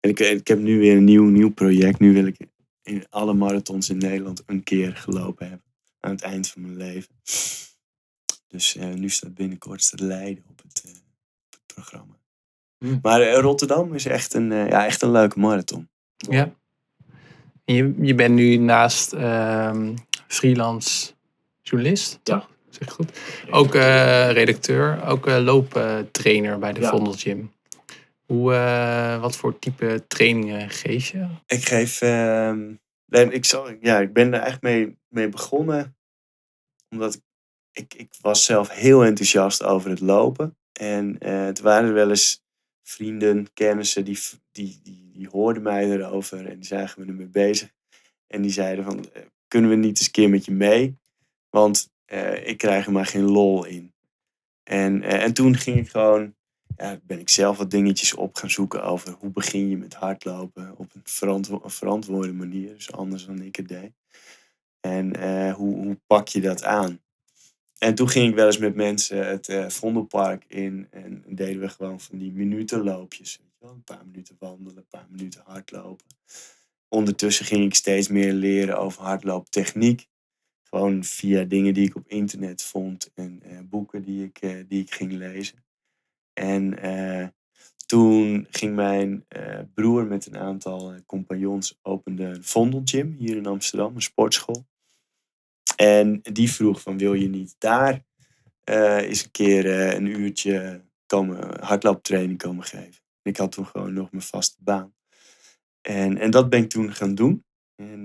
[0.00, 1.98] en ik, ik heb nu weer een nieuw, nieuw project.
[1.98, 2.36] Nu wil ik
[2.82, 5.66] in alle marathons in Nederland een keer gelopen hebben.
[6.00, 7.14] Aan het eind van mijn leven.
[8.48, 12.18] Dus uh, nu staat binnenkort staat Leiden op het, op het programma.
[12.78, 12.98] Mm.
[13.02, 15.88] Maar Rotterdam is echt een, ja, echt een leuke marathon.
[16.16, 16.54] Ja.
[17.64, 19.88] En je, je bent nu naast uh,
[20.26, 21.12] freelance
[21.62, 22.38] journalist, ja.
[22.38, 22.50] toch?
[22.68, 23.18] Zeg goed.
[23.50, 26.90] Ook uh, redacteur, ook uh, looptrainer bij de ja.
[26.90, 27.52] Vondel Gym.
[28.26, 31.28] Hoe, uh, wat voor type trainingen geef je?
[31.46, 32.74] Ik geef, ehm,
[33.08, 35.96] ik, zal, ja, ik ben er echt mee, mee begonnen.
[36.88, 37.20] Omdat
[37.72, 40.56] ik, ik, was zelf heel enthousiast over het lopen.
[40.72, 42.44] En het waren wel eens
[42.82, 44.18] vrienden, kennissen die,
[44.52, 47.74] die, die, die hoorden mij erover en die zagen we ermee bezig.
[48.26, 50.98] En die zeiden van, eh, kunnen we niet eens een keer met je mee?
[51.50, 53.94] Want uh, ik krijg er maar geen lol in.
[54.62, 56.35] En, uh, en toen ging ik gewoon,
[56.76, 60.74] ja, ben ik zelf wat dingetjes op gaan zoeken over hoe begin je met hardlopen
[60.76, 62.74] op een, verantwo een verantwoorde manier.
[62.74, 63.92] Dus anders dan ik het deed.
[64.80, 67.00] En hoe, hoe pak je dat aan?
[67.78, 70.86] en toen ging ik wel eens met mensen het uh, Vondelpark in.
[70.90, 73.40] En deden we gewoon van die minutenloopjes.
[73.60, 76.06] Een paar minuten wandelen, een paar minuten hardlopen.
[76.88, 80.06] Ondertussen ging ik steeds meer leren over hardlooptechniek.
[80.62, 84.94] Gewoon via dingen die ik op internet vond en uh, boeken die ik, die ik
[84.94, 85.64] ging lezen.
[86.38, 87.34] En
[87.86, 89.26] toen ging mijn
[89.74, 94.66] broer met een aantal compagnons opende een Vondelgym hier in Amsterdam, een sportschool.
[95.76, 98.04] En die vroeg van wil je niet daar
[98.64, 103.02] eens een keer een uurtje komen, hardlooptraining komen geven.
[103.22, 104.94] En ik had toen gewoon nog mijn vaste baan.
[105.80, 107.44] En, en dat ben ik toen gaan doen.
[107.74, 108.02] En,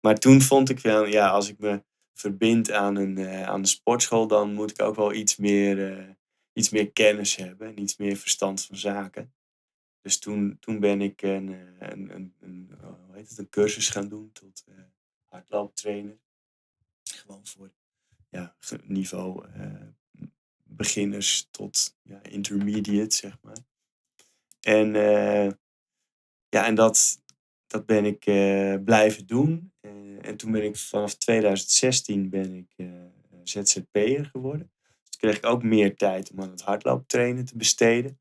[0.00, 1.84] maar toen vond ik wel, ja, als ik me
[2.14, 6.16] verbind aan een, aan de sportschool, dan moet ik ook wel iets meer,
[6.54, 9.34] iets meer kennis hebben en iets meer verstand van zaken.
[10.00, 11.48] Dus toen, toen ben ik een,
[11.78, 12.70] een, een, een,
[13.06, 14.64] hoe heet het, een cursus gaan doen tot
[15.24, 16.18] hardlooptrainer
[17.02, 17.72] gewoon voor
[18.28, 19.88] ja, niveau uh,
[20.62, 23.58] beginners tot ja, intermediate, zeg maar.
[24.60, 25.50] En, uh,
[26.48, 27.22] ja, en dat,
[27.66, 29.72] dat ben ik uh, blijven doen.
[30.20, 32.88] en toen ben ik vanaf 2016 ben ik
[33.44, 34.73] ZZP'er geworden.
[35.24, 38.20] Kreeg ik ook meer tijd om aan het hardlooptrainen te besteden.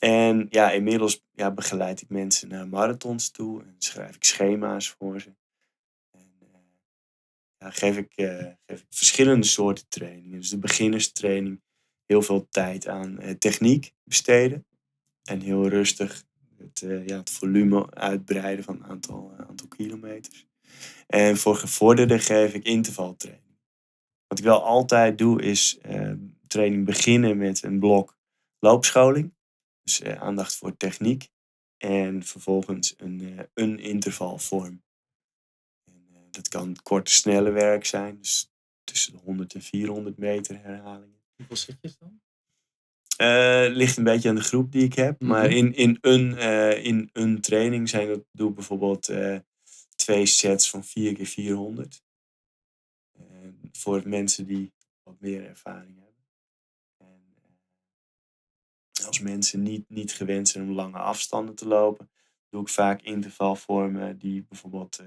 [0.00, 5.20] En ja, inmiddels ja, begeleid ik mensen naar marathons toe en schrijf ik schema's voor
[5.20, 5.32] ze
[7.58, 10.40] ja, geef, ik, uh, geef verschillende soorten trainingen.
[10.40, 11.62] Dus de beginnerstraining,
[12.06, 14.66] heel veel tijd aan uh, techniek besteden.
[15.22, 16.24] En heel rustig
[16.58, 20.46] het, ja, het volume uitbreiden van een aantal, aantal kilometers.
[21.06, 23.52] En voor gevorderden geef ik intervaltraining.
[24.32, 25.78] Wat ik wel altijd doe is
[26.52, 28.16] training beginnen met een blok
[28.58, 29.34] loopscholing.
[29.82, 31.28] Dus aandacht voor techniek.
[31.76, 34.82] En vervolgens een, een intervalvorm
[36.32, 38.18] dat kan korte, snelle werk zijn.
[38.18, 38.50] Dus
[38.84, 41.22] tussen de 100 en 400 meter herhalingen.
[41.36, 42.20] Hoeveel setjes dan?
[43.74, 45.20] Ligt een beetje aan de groep die ik heb.
[45.20, 45.36] Mm -hmm.
[45.36, 46.38] Maar in, in, een,
[46.82, 49.12] in een training zijn dat, doe ik bijvoorbeeld
[49.96, 52.02] twee sets van 4 keer 400.
[53.72, 54.72] voor mensen die
[55.02, 56.11] wat meer ervaring hebben.
[59.06, 62.10] Als mensen niet, niet gewend zijn om lange afstanden te lopen,
[62.48, 65.02] doe ik vaak intervalvormen die bijvoorbeeld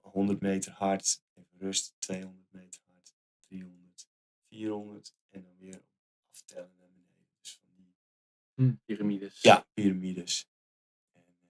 [0.00, 4.08] 100 eh, meter hard, even rust, 200 meter hard, 300,
[4.48, 5.82] 400 en dan weer
[6.30, 7.26] aftellen naar beneden.
[7.40, 7.94] Dus van die
[8.54, 9.40] hm, piramides.
[9.40, 10.48] Ja, piramides.
[11.12, 11.48] En uh,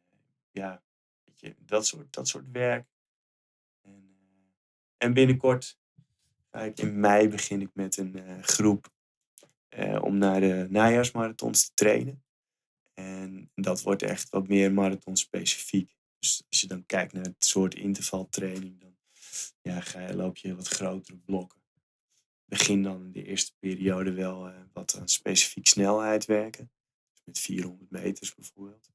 [0.50, 0.82] ja,
[1.24, 2.88] weet je, dat soort, dat soort werk.
[3.80, 4.16] En,
[4.96, 5.78] en binnenkort,
[6.74, 8.91] in mei begin ik met een groep
[10.00, 12.24] om naar de najaarsmarathons te trainen.
[12.94, 15.96] En dat wordt echt wat meer marathon specifiek.
[16.18, 18.96] Dus als je dan kijkt naar het soort intervaltraining, dan
[19.62, 21.60] ja, ga je, loop je wat grotere blokken.
[22.44, 26.70] Begin dan in de eerste periode wel uh, wat aan specifiek snelheid werken.
[27.12, 28.88] Dus met 400 meters bijvoorbeeld.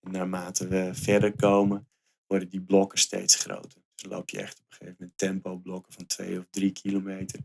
[0.00, 1.88] En naarmate we verder komen,
[2.26, 3.82] worden die blokken steeds groter.
[3.94, 7.40] Dus loop je echt op een gegeven moment tempo blokken van 2 of 3 kilometer.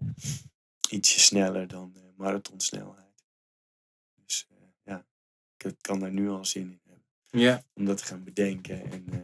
[0.90, 3.26] Ietsje sneller dan uh, marathonsnelheid.
[4.26, 5.06] Dus uh, ja,
[5.58, 7.06] ik kan daar nu al zin in hebben.
[7.42, 7.64] Ja.
[7.74, 8.92] Om dat te gaan bedenken.
[8.92, 9.20] En, uh,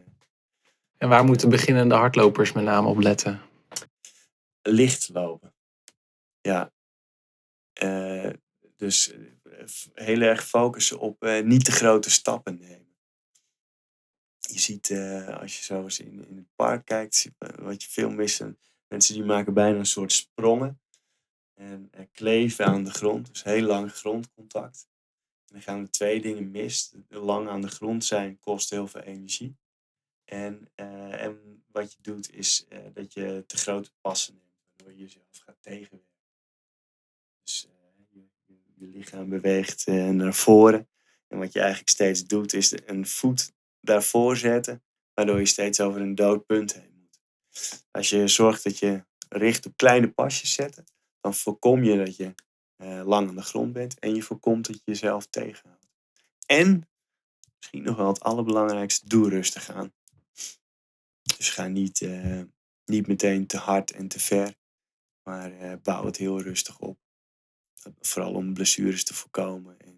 [0.98, 3.42] en waar moeten beginnende hardlopers met name op letten?
[4.62, 5.54] Licht lopen.
[6.42, 6.74] Ja.
[7.84, 8.34] Uh,
[8.76, 9.14] dus
[9.94, 12.96] heel erg focussen op uh, niet te grote stappen nemen.
[14.40, 14.92] Je ziet
[15.40, 18.60] als je zo eens in, in het park kijkt, wat je veel missen.
[18.88, 20.80] Mensen die maken bijna een soort sprongen.
[21.56, 23.28] En kleven aan de grond.
[23.28, 24.88] Dus heel lang grondcontact
[25.56, 26.94] dan gaan er twee dingen mis.
[27.10, 29.58] Lang aan de grond zijn kost heel veel energie.
[30.26, 34.98] En, uh, en wat je doet is uh, dat je te grote passen neemt, waardoor
[34.98, 36.14] je jezelf gaat tegenwerken.
[37.44, 37.68] Dus
[38.10, 40.90] je, je, je, lichaam beweegt naar voren.
[41.28, 44.84] En wat je eigenlijk steeds doet is een voet daarvoor zetten,
[45.14, 47.20] waardoor je steeds over een dood punt heen moet.
[47.92, 50.86] Als je zorgt dat je richt op kleine pasjes zetten,
[51.26, 52.34] dan voorkom je dat je
[52.78, 55.88] uh, lang aan de grond bent en je voorkomt dat je jezelf tegenhoudt.
[56.46, 56.90] En,
[57.58, 59.94] misschien nog wel het allerbelangrijkste, doe rustig aan.
[61.38, 62.42] Dus ga niet, uh,
[62.86, 64.56] niet meteen te hard en te ver,
[65.24, 66.98] maar uh, bouw het heel rustig op.
[68.00, 69.80] Vooral om blessures te voorkomen.
[69.80, 69.94] En,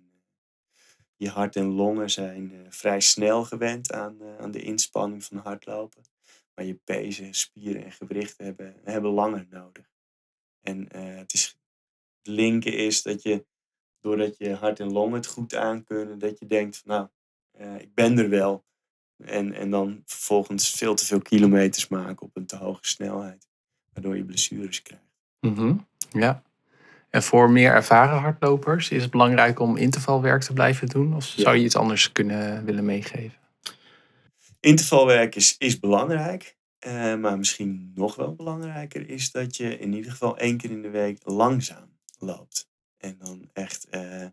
[1.16, 6.04] je hart en longen zijn vrij snel gewend aan, aan de inspanning van hardlopen.
[6.56, 9.97] Maar je pezen, spieren en gewrichten hebben, hebben langer nodig.
[10.68, 10.88] En
[11.18, 11.58] het is
[12.24, 13.46] linken is dat je,
[14.02, 17.08] doordat je hart en longen het goed aankunnen, dat je denkt van nou,
[17.68, 18.66] uh, ik ben er wel.
[19.24, 23.48] En, en dan vervolgens veel te veel kilometers maken op een te hoge snelheid.
[23.94, 25.04] Waardoor je blessures krijgt.
[25.40, 25.76] Mhm,
[26.12, 26.44] Ja.
[27.10, 31.16] En voor meer ervaren hardlopers is het belangrijk om intervalwerk te blijven doen?
[31.16, 31.42] Of Ja.
[31.42, 33.38] zou je iets anders kunnen willen meegeven?
[34.60, 36.57] Intervalwerk is, is belangrijk.
[36.88, 40.82] Eh, maar misschien nog wel belangrijker is dat je in ieder geval één keer in
[40.82, 42.70] de week langzaam loopt.
[42.98, 43.88] En dan echt.
[43.90, 44.24] eh,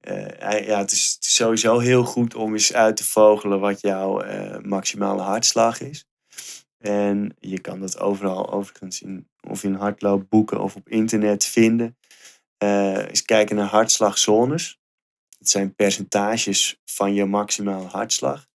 [0.00, 4.22] eh, ja, het is, sowieso heel goed om eens uit te vogelen wat jouw
[4.62, 6.06] maximale hartslag is.
[6.78, 11.96] En je kan dat overal overigens in, of in hardloopboeken of op internet vinden.
[12.58, 14.80] Eens kijken naar hartslagzones.
[15.38, 18.48] Het zijn percentages van je maximale hartslag.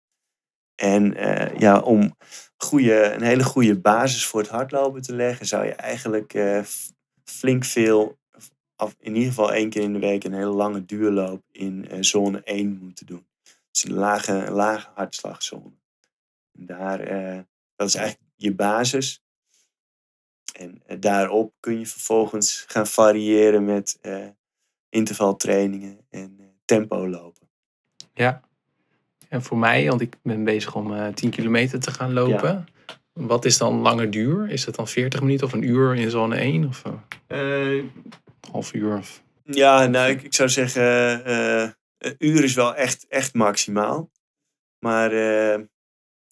[0.80, 2.16] En eh, ja, om
[2.58, 6.62] goede, een hele goede basis voor het hardlopen te leggen, zou je eigenlijk eh,
[7.24, 8.18] flink veel,
[9.00, 12.42] in ieder geval één keer in de week, een hele lange duurloop in eh, zone
[12.44, 13.28] 1 moeten doen.
[13.72, 15.78] Dus een lage, lage hartslagzone.
[16.52, 16.98] Daar,
[17.76, 19.24] dat is eigenlijk je basis.
[20.54, 24.00] En daarop kun je vervolgens gaan variëren met
[24.90, 27.50] intervaltrainingen en tempo lopen.
[28.14, 28.49] Ja.
[29.30, 32.68] En voor mij, want ik ben bezig om eh 10 kilometer te gaan lopen.
[33.14, 34.50] Wat is dan langer duur?
[34.50, 36.68] Is het dan 40 minuten of een uur in zone 1?
[36.68, 36.84] Of
[37.28, 37.92] eh, een
[38.52, 38.98] half uur?
[38.98, 39.24] Of...
[39.44, 44.12] Ja, nou, ik, ik zou zeggen, eh, een uur is wel echt, echt maximaal.
[44.80, 45.62] Maar eh,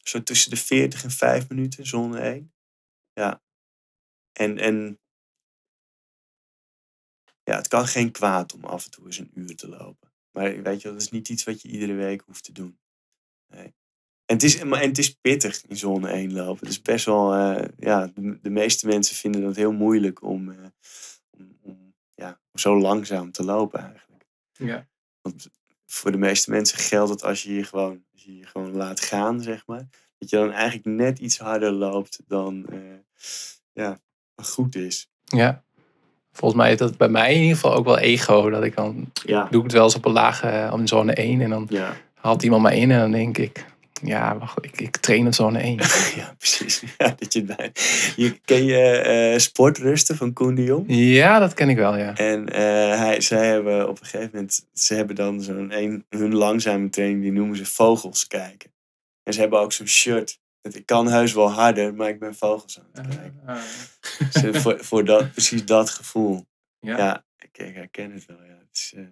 [0.04, 2.54] zo tussen de 40 en 5 minuten, zone 1.
[3.14, 3.42] Ja.
[4.34, 5.00] En, en
[7.44, 10.12] ja, het kan geen kwaad om af en toe eens een uur te lopen.
[10.32, 12.80] Maar weet je, dat is niet iets wat je iedere week hoeft te doen.
[13.48, 13.76] Nee.
[14.26, 16.60] En het is, en het is pittig in zone 1 lopen.
[16.60, 20.52] Het is best wel, eh, ja, de, de meeste mensen vinden dat heel moeilijk om,
[20.52, 20.58] eh,
[21.30, 24.26] om, om, ja, om zo langzaam te lopen eigenlijk.
[24.52, 24.88] Ja.
[25.22, 25.50] Want
[25.86, 29.00] voor de meeste mensen geldt het als je je gewoon, als je je gewoon laat
[29.00, 29.88] gaan, zeg maar.
[30.18, 32.80] Dat je dan eigenlijk net iets harder loopt dan eh,
[33.74, 34.00] ja,
[34.36, 35.10] goed is.
[35.24, 35.66] ja.
[36.32, 38.50] Volgens mij is dat bij mij in ieder geval ook wel ego.
[38.50, 41.42] Dat ik dan Ja, doe ik het wel eens op een lage, op zone 1.
[41.42, 41.98] En dan ja.
[42.18, 43.66] Haalt iemand mij in en dan denk ik...
[44.04, 45.76] Ja, wacht, ik, ik train op zone 1.
[46.16, 46.84] ja precies.
[46.98, 47.72] Ja, dat je,
[48.16, 50.84] je ken je eh, Sportrusten van Koen de Jong?
[50.88, 52.16] Ja, dat ken ik wel, ja.
[52.16, 56.36] En eh, hij, zij hebben op een gegeven moment, ze hebben dan zo'n een, hun
[56.36, 58.72] langzame training, die noemen ze vogels kijken.
[59.24, 60.40] En ze hebben ook zo'n shirt.
[60.62, 63.62] Dat ik kan heus wel harder, maar ik ben vogels aan het kijken.
[64.52, 66.46] Dus, voor, voor dat, precies dat gevoel.
[66.80, 66.98] ja.
[66.98, 68.44] Ja, ik, ik herken het wel.
[68.44, 69.04] Ja, het is, eh,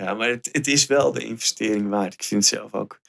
[0.00, 2.12] ja maar het, het is wel de investering waard.
[2.14, 3.00] Ik vind het zelf ook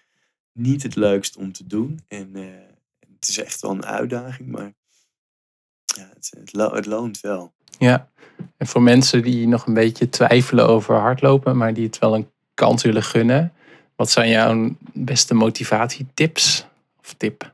[0.52, 2.00] niet het leukst om te doen.
[2.08, 2.44] En eh,
[3.16, 4.74] het is echt wel een uitdaging, maar
[5.86, 7.54] ja, het, het, lo- het loont wel.
[7.78, 8.10] Ja,
[8.58, 12.32] en voor mensen die nog een beetje twijfelen over hardlopen, maar die het wel een
[12.54, 13.54] kans willen gunnen,
[13.96, 16.66] wat zijn jouw beste motivatietips
[17.00, 17.54] of tip?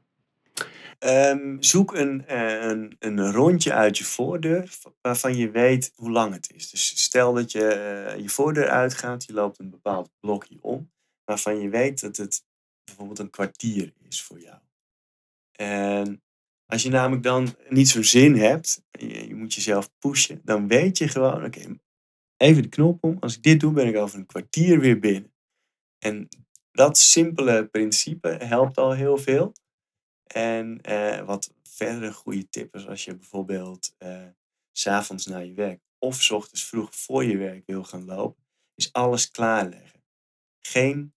[0.97, 6.33] Ehm, zoek een, eh, een, een rondje uit je voordeur waarvan je weet hoe lang
[6.33, 6.69] het is.
[6.69, 10.91] Dus stel dat je eh, je voordeur uitgaat, je loopt een bepaald blokje om,
[11.23, 12.43] waarvan je weet dat het
[12.83, 14.59] bijvoorbeeld een kwartier is voor jou.
[15.51, 16.23] En
[16.65, 20.97] als je namelijk dan niet zo'n zin hebt, je, je moet jezelf pushen, dan weet
[20.97, 21.77] je gewoon, oké,
[22.37, 23.17] even de knop om.
[23.19, 25.33] Als ik dit doe, ben ik over een kwartier weer binnen.
[25.97, 26.27] En
[26.71, 29.53] dat simpele principe helpt al heel veel.
[30.28, 34.25] En eh, wat verdere goede tip is als je bijvoorbeeld eh,
[34.71, 38.45] s s'avonds naar je werk of 's ochtends vroeg voor je werk wil gaan lopen,
[38.75, 40.03] is alles klaarleggen.
[40.61, 41.13] Geen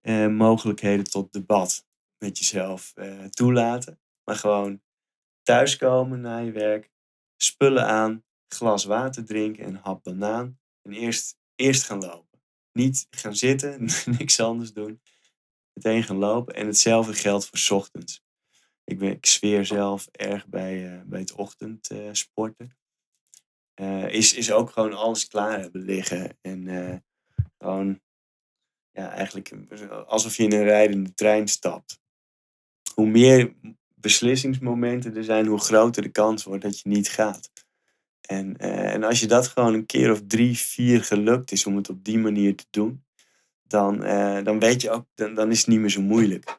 [0.00, 1.86] eh, mogelijkheden tot debat
[2.18, 2.92] met jezelf
[3.30, 4.82] toelaten, maar gewoon
[5.42, 6.90] thuiskomen na je werk,
[7.36, 12.40] spullen aan, glas water drinken en hap banaan en eerst, eerst gaan lopen.
[12.72, 13.88] Niet gaan zitten,
[14.18, 15.00] niks anders doen,
[15.72, 18.25] meteen gaan lopen en hetzelfde geldt voor 's ochtends.
[18.86, 22.76] Ik, ben, ik zweer zelf erg bij, eh, bij het ochtendsporten.
[23.74, 26.38] Eh, is, is ook gewoon alles klaar hebben liggen.
[26.40, 26.96] En eh,
[27.58, 28.00] gewoon,
[28.90, 29.52] ja, eigenlijk
[30.06, 32.00] alsof je in een rijdende trein stapt.
[32.94, 33.54] Hoe meer
[33.94, 37.50] beslissingsmomenten er zijn, hoe groter de kans wordt dat je niet gaat.
[38.20, 41.88] En, en als je dat gewoon een keer of drie, vier gelukt is om het
[41.88, 43.04] op die manier te doen,
[43.62, 43.98] dan,
[44.44, 46.58] dan weet je ook, dan, dan is het niet meer zo moeilijk.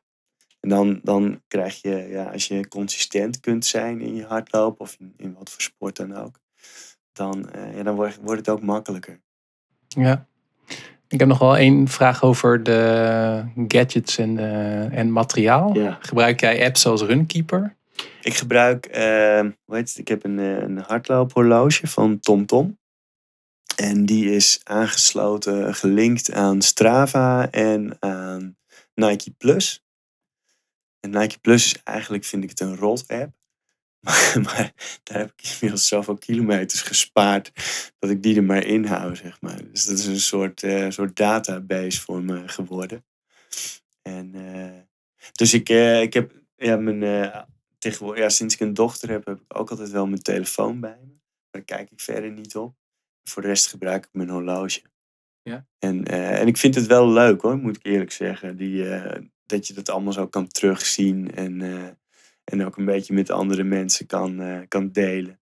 [0.60, 4.96] En dan, dan krijg je, ja, als je consistent kunt zijn in je hardlopen of
[5.00, 6.40] in, in wat voor sport dan ook,
[7.14, 9.20] dan, eh, ja, dan wordt, wordt het ook makkelijker.
[9.88, 10.26] Ja.
[11.08, 15.74] Ik heb nog wel één vraag over de gadgets en, eh, en materiaal.
[15.74, 15.98] Ja.
[16.02, 17.76] Gebruik jij apps zoals Runkeeper?
[18.22, 19.98] Ik gebruik, eh, hoe heet het?
[19.98, 22.78] Ik heb een, een hardloophorloge van TomTom.
[23.76, 28.58] En die is aangesloten, gelinkt aan Strava en aan
[28.94, 29.86] Nike Plus.
[31.00, 33.36] En Nike Plus is eigenlijk, vind ik het een rot app.
[34.44, 34.74] Maar,
[35.04, 37.52] daar heb ik inmiddels zoveel kilometers gespaard
[38.00, 39.72] dat ik die er maar in hou, zeg maar.
[39.72, 43.06] Dus dat is een soort, eh, soort database voor me geworden.
[44.02, 44.82] En, eh,
[45.32, 47.32] dus ik, eh, ik heb ja, mijn,
[47.78, 51.00] tegenwoordig, ja, sinds ik een dochter heb, heb ik ook altijd wel mijn telefoon bij
[51.06, 51.16] me.
[51.50, 52.76] Daar kijk ik verder niet op.
[53.24, 54.82] Voor de rest gebruik ik mijn horloge.
[55.48, 55.66] Ja.
[55.80, 58.58] En, eh, en ik vind het wel leuk hoor, moet ik eerlijk zeggen.
[58.58, 61.36] Die, eh, dat je dat allemaal zo kan terugzien.
[61.36, 61.90] En, eh,
[62.44, 65.40] en ook een beetje met andere mensen kan, kan delen.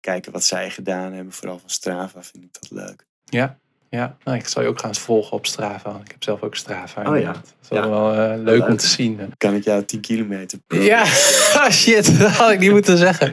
[0.00, 1.32] Kijken wat zij gedaan hebben.
[1.32, 3.06] Vooral van Strava vind ik dat leuk.
[3.24, 3.58] Ja,
[3.90, 4.16] ja.
[4.24, 6.00] Nou, ik zal je ook gaan volgen op Strava.
[6.04, 7.00] Ik heb zelf ook Strava.
[7.00, 7.14] Oh ja.
[7.16, 7.44] inderdaad.
[7.44, 8.16] Dat is wel, Ja.
[8.16, 9.34] wel leuk om te zien.
[9.36, 11.04] Kan ik jou 10 kilometer Ja,
[11.70, 13.32] shit, dat had ik niet moeten zeggen.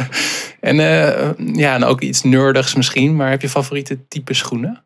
[0.70, 0.76] en,
[1.56, 4.85] ja, en ook iets nerdigs misschien, maar heb je favoriete type schoenen?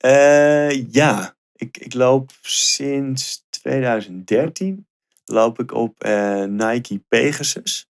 [0.00, 4.86] Eh, ja, ik, ik loop sinds 2013
[5.24, 7.88] loop ik op eh, Nike Pegasus.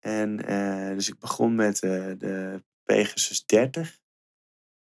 [0.00, 3.98] En eh, dus ik begon met de Pegasus 30.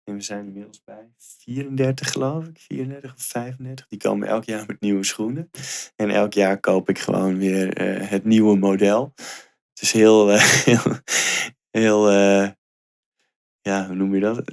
[0.03, 3.87] En we zijn inmiddels bij 34 geloof ik, 34 of 35.
[3.87, 5.49] Die komen elk jaar met nieuwe schoenen.
[5.95, 9.13] En elk jaar koop ik gewoon weer het nieuwe model.
[9.69, 10.29] Het is heel,
[10.69, 10.99] heel,
[11.71, 12.11] heel
[13.61, 14.43] ja, hoe noem je dat?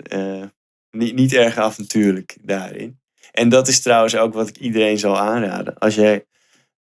[0.92, 3.00] Eh, niet, niet erg avontuurlijk daarin.
[3.32, 5.78] En dat is trouwens ook wat ik iedereen zal aanraden.
[5.78, 6.26] Als jij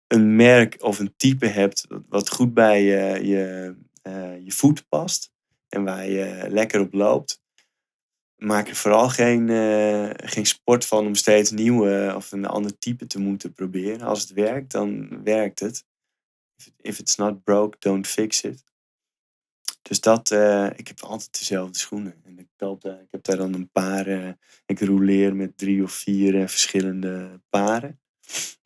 [0.08, 5.32] een merk of een type hebt wat goed bij je, je, eh, je voet past
[5.70, 7.41] en waar je lekker op loopt,
[8.36, 13.08] maak er vooral geen, eh, geen sport van om steeds nieuwe of een ander type
[13.08, 14.02] te moeten proberen.
[14.02, 15.86] Als het werkt, dan werkt het.
[16.82, 18.64] If it's not broke, don't fix it.
[19.82, 22.13] Dus dat, eh, ik heb altijd dezelfde schoenen.
[22.25, 24.29] En ik, koop daar, ik heb daar dan een paar, eh,
[24.65, 27.99] ik roleer met drie of vier eh, verschillende paren.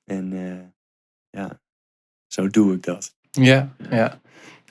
[0.06, 0.74] En
[1.30, 1.60] ja,
[2.28, 3.16] zo doe ik dat.
[3.32, 4.22] Ja, ja.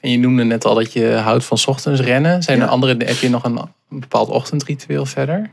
[0.00, 2.42] En je noemde net al dat je houdt van 's ochtends rennen.
[2.42, 5.50] Zijn er andere, heb je nog een, een bepaald ochtendritueel verder?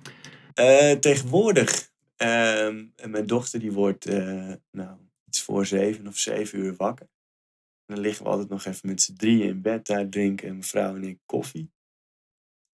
[1.00, 4.06] Tegenwoordig, ehm, en mijn dochter die wordt
[4.72, 7.08] nou, iets voor zeven of zeven uur wakker.
[7.92, 9.86] En dan liggen we altijd nog even met z'n drieën in bed.
[9.86, 11.72] Daar drinken mijn vrouw en ik koffie.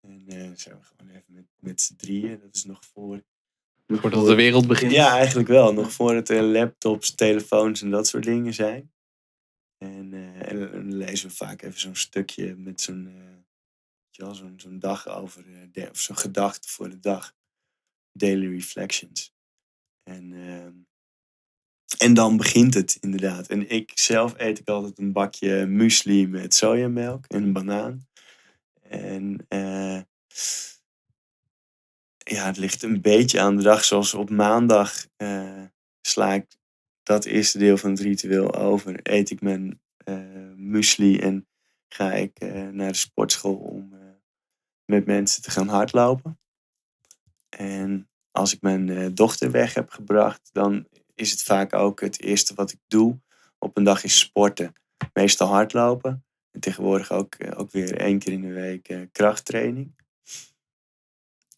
[0.00, 2.40] En eh zijn we gewoon even met, met z'n drieën.
[2.40, 3.22] Dat is nog voor
[3.86, 4.92] Voordat de wereld begint?
[4.92, 5.72] Ja, eigenlijk wel.
[5.72, 8.92] Nog voordat er laptops, telefoons en dat soort dingen zijn.
[9.78, 13.16] En, eh, en dan lezen we vaak even zo'n stukje met zo'n
[14.12, 17.34] wel, zo'n zo'n dag over, de, of zo'n gedachte voor de dag.
[18.12, 19.34] Daily reflections.
[20.02, 20.74] En, ehm,
[21.96, 23.46] en dan begint het inderdaad.
[23.46, 28.06] En ik zelf eet ik altijd een bakje muesli met sojamelk en een banaan.
[28.82, 30.00] En eh,
[32.18, 33.84] ja, het ligt een beetje aan de dag.
[33.84, 35.62] Zoals op maandag eh,
[36.00, 36.46] sla ik
[37.02, 39.00] dat eerste deel van het ritueel over.
[39.02, 40.16] Eet ik mijn eh
[40.56, 41.46] muesli en
[41.88, 42.40] ga ik
[42.72, 43.94] naar de sportschool om
[44.84, 46.38] met mensen te gaan hardlopen.
[47.48, 50.86] En als ik mijn dochter weg heb gebracht, dan
[51.18, 53.18] is het vaak ook het eerste wat ik doe
[53.58, 54.72] op een dag is sporten.
[55.12, 56.24] Meestal hardlopen.
[56.50, 59.96] En tegenwoordig ook, eh, ook weer één keer in de week eh, krachttraining.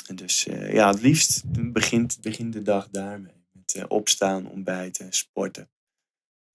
[0.06, 1.42] En dus eh, ja, het liefst
[1.72, 3.46] begint, begint de dag daarmee.
[3.52, 5.70] Met opstaan, ontbijten, sporten.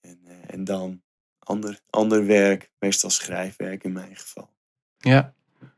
[0.02, 1.02] En, en dan
[1.40, 4.50] ander, ander werk, meestal schrijfwerk in mijn geval.
[4.98, 5.34] Ja.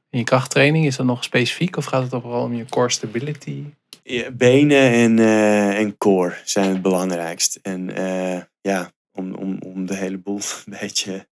[0.09, 1.75] En je krachttraining, is dat nog specifiek?
[1.75, 3.65] Of gaat het toch om je core stability?
[4.09, 7.59] Ja, benen en, eh, en core zijn het belangrijkst.
[7.61, 11.27] En eh, ja, om, om, om de hele boel een beetje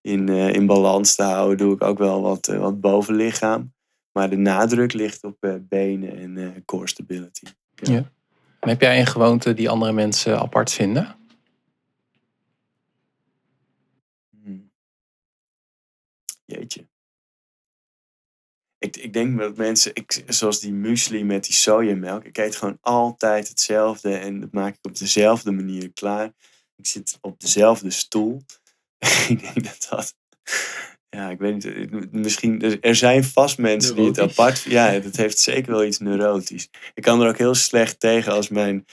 [0.00, 3.74] in, eh, in balans te houden, doe ik ook wel wat, wat bovenlichaam.
[4.12, 7.46] Maar de nadruk ligt op benen en core stability.
[8.60, 11.16] En heb jij een gewoonte die andere mensen apart vinden?
[14.42, 14.70] Hmm.
[16.44, 16.87] Jeetje.
[18.78, 22.78] Ik, ik denk dat mensen, ik, zoals die muesli met die sojamelk, ik eet gewoon
[22.80, 26.32] altijd hetzelfde en dat maak ik op dezelfde manier klaar.
[26.76, 28.42] Ik zit op dezelfde stoel.
[29.28, 30.14] ik denk dat dat,
[31.08, 35.16] ja, ik weet niet, misschien, er- er zijn vast mensen die het apart, ja, dat
[35.16, 36.68] heeft zeker wel iets neurotisch.
[36.94, 38.84] Ik kan er ook heel slecht tegen als mijn,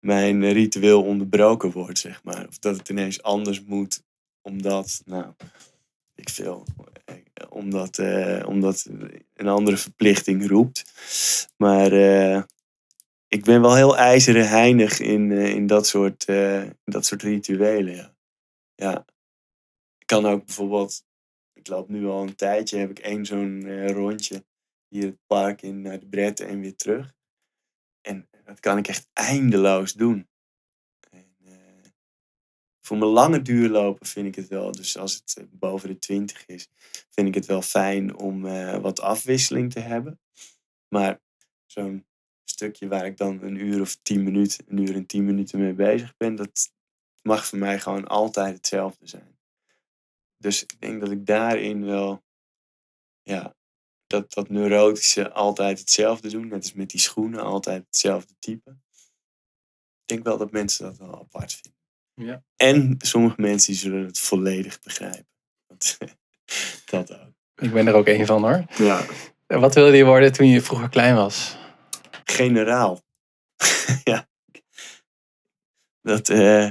[0.00, 2.48] mijn ritueel onderbroken wordt, zeg maar.
[2.48, 4.02] Of dat het ineens anders moet
[4.42, 5.32] omdat, nou,
[6.14, 6.66] ik veel,
[7.48, 8.88] omdat, eh, omdat
[9.34, 10.84] een andere verplichting roept.
[11.56, 12.42] Maar eh,
[13.28, 16.26] ik ben wel heel ijzeren heinig in, eh, in, dat, soort,
[16.84, 17.94] dat soort rituelen.
[17.94, 18.14] Ja.
[18.74, 19.04] ja.
[19.98, 21.04] Ik kan ook bijvoorbeeld,
[21.52, 24.44] ik loop nu al een tijdje, heb ik één zo'n rondje
[24.88, 27.14] hier het park in naar de Bretten en weer terug.
[28.00, 30.28] En dat kan ik echt eindeloos doen.
[32.86, 36.46] Voor mijn lange duurlopen vind ik het wel, dus als het eh, boven de 20
[36.46, 36.68] is,
[37.10, 40.20] vind ik het wel fijn om eh, wat afwisseling te hebben.
[40.88, 41.20] Maar
[41.66, 42.06] zo'n
[42.44, 45.72] stukje waar ik dan een uur of tien minuten, een uur en tien minuten mee
[45.72, 46.72] bezig ben, dat
[47.22, 49.38] mag voor mij gewoon altijd hetzelfde zijn.
[50.36, 52.22] Dus ik denk dat ik daarin wel,
[53.22, 53.56] ja,
[54.06, 56.48] dat, dat neurotische altijd hetzelfde doen.
[56.48, 58.70] Net als met die schoenen, altijd hetzelfde type.
[60.00, 61.83] Ik denk wel dat mensen dat wel apart vinden.
[62.14, 62.42] Ja.
[62.56, 65.28] En sommige mensen die zullen het volledig begrijpen.
[65.66, 65.98] Dat,
[66.90, 67.32] dat ook.
[67.56, 68.64] Ik ben er ook één van hoor.
[68.76, 69.04] Ja.
[69.46, 71.56] Wat wilde je worden toen je vroeger klein was?
[72.24, 73.02] Generaal.
[74.04, 74.28] ja.
[76.00, 76.70] Dat, eh,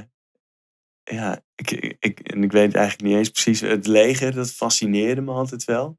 [1.04, 3.60] ja, ik, ik, en ik weet eigenlijk niet eens precies.
[3.60, 5.98] Het leger, dat fascineerde me altijd wel.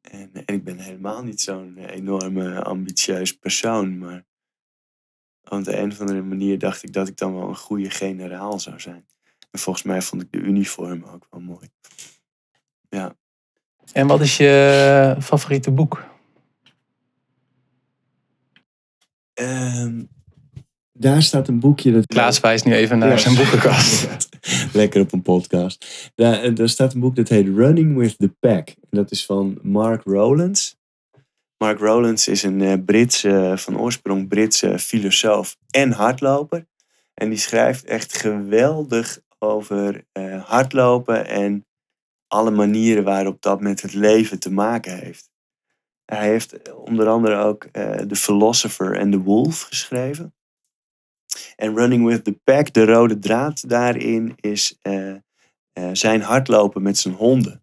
[0.00, 3.98] En, en ik ben helemaal niet zo'n enorme ambitieus persoon.
[3.98, 4.24] Maar
[5.58, 8.60] op de een of andere manier dacht ik dat ik dan wel een goede generaal
[8.60, 9.04] zou zijn.
[9.50, 11.68] En volgens mij vond ik de uniform ook wel mooi.
[12.88, 13.14] Ja.
[13.92, 16.04] En wat is je favoriete boek?
[19.34, 20.02] Ehm,
[20.92, 21.92] daar staat een boekje.
[21.92, 23.16] Dat Klaas wijst nu even naar Ja.
[23.16, 24.28] zijn boekenkast.
[24.72, 26.10] Lekker op een podcast.
[26.14, 28.68] Daar, eh, daar staat een boek dat heet Running with the Pack.
[28.68, 30.78] En dat is van Mark Rowlands.
[31.62, 36.66] Mark Rowlands is een eh, Britse, van oorsprong Britse filosoof en hardloper.
[37.14, 41.66] En die schrijft echt geweldig over eh, hardlopen en
[42.26, 45.30] alle manieren waarop dat met het leven te maken heeft.
[46.04, 50.34] Hij heeft onder andere ook eh, The Philosopher and the Wolf geschreven.
[51.56, 55.20] En Running with the Pack, de rode draad daarin, is eh, eh,
[55.92, 57.62] zijn hardlopen met zijn honden.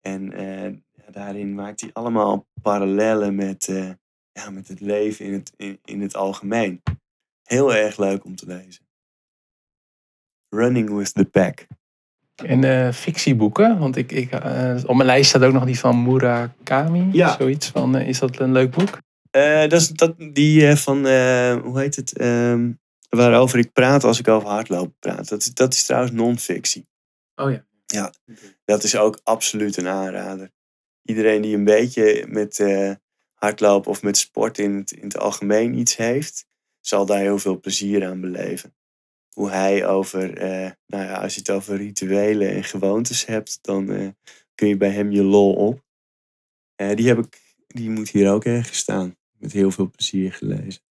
[0.00, 0.72] En eh,
[1.10, 3.90] daarin maakt hij allemaal parallellen met, eh,
[4.32, 6.82] ja, met het leven in het, in, in het algemeen.
[7.42, 8.84] Heel erg leuk om te lezen.
[10.48, 11.66] Running with the Pack.
[12.44, 16.02] En eh, fictieboeken, want ik, ik, eh, op mijn lijst staat ook nog die van
[16.02, 17.08] Murakami.
[17.12, 17.36] Ja.
[17.36, 18.98] Zoiets van, is dat een leuk boek?
[19.30, 20.96] Dat is dat, die van,
[21.62, 22.72] hoe heet het, Ehm,
[23.08, 25.28] waarover ik praat als ik over hardlopen praat.
[25.28, 26.88] Dat, is- dat is trouwens non-fictie.
[27.34, 27.64] Oh ja.
[27.86, 28.12] Ja,
[28.64, 30.50] dat is ook absoluut een aanrader.
[31.10, 32.92] Iedereen die een beetje met eh,
[33.34, 36.46] hardlopen of met sport in het, in het algemeen iets heeft,
[36.80, 38.74] zal daar heel veel plezier aan beleven.
[39.30, 43.90] Hoe hij over, eh, nou ja, als je het over rituelen en gewoontes hebt, dan
[43.90, 44.08] eh,
[44.54, 45.84] kun je bij hem je lol op.
[46.94, 49.16] Die, heb ik, die moet hier ook ergens staan.
[49.38, 50.82] Met heel veel plezier gelezen.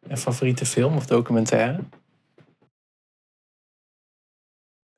[0.00, 1.84] Een favoriete film of documentaire?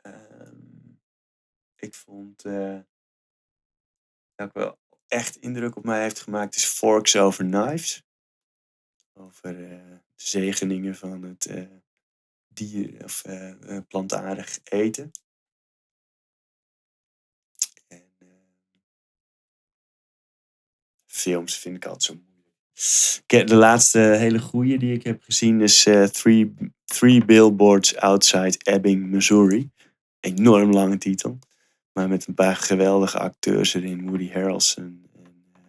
[0.03, 0.55] Ehm,
[1.77, 2.45] ik vond
[4.41, 8.03] dat wel echt indruk op mij heeft gemaakt is Forks Over Knives.
[9.13, 11.63] Over eh, de zegeningen van het eh,
[12.49, 15.11] dier of eh, plantaardig eten.
[17.89, 18.13] En,
[21.07, 23.49] films vind ik altijd zo moeilijk.
[23.49, 25.83] De laatste hele goeie die ik heb gezien is
[26.13, 29.71] Three, Three Billboards Outside Ebbing, Missouri.
[30.21, 31.39] Enorm lange titel.
[31.93, 34.09] Maar met een paar geweldige acteurs erin.
[34.09, 35.61] Woody Harrelson en eh,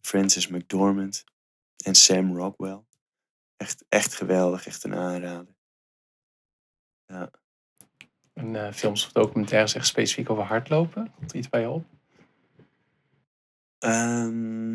[0.00, 1.24] Frances McDormand
[1.84, 2.82] en Sam Rockwell.
[3.56, 5.54] Echt, echt geweldig, echt een aanrader.
[8.32, 11.12] En eh, films of documentaires echt specifiek over hardlopen?
[11.16, 11.84] Komt er iets bij je op?
[13.78, 14.72] Ehm,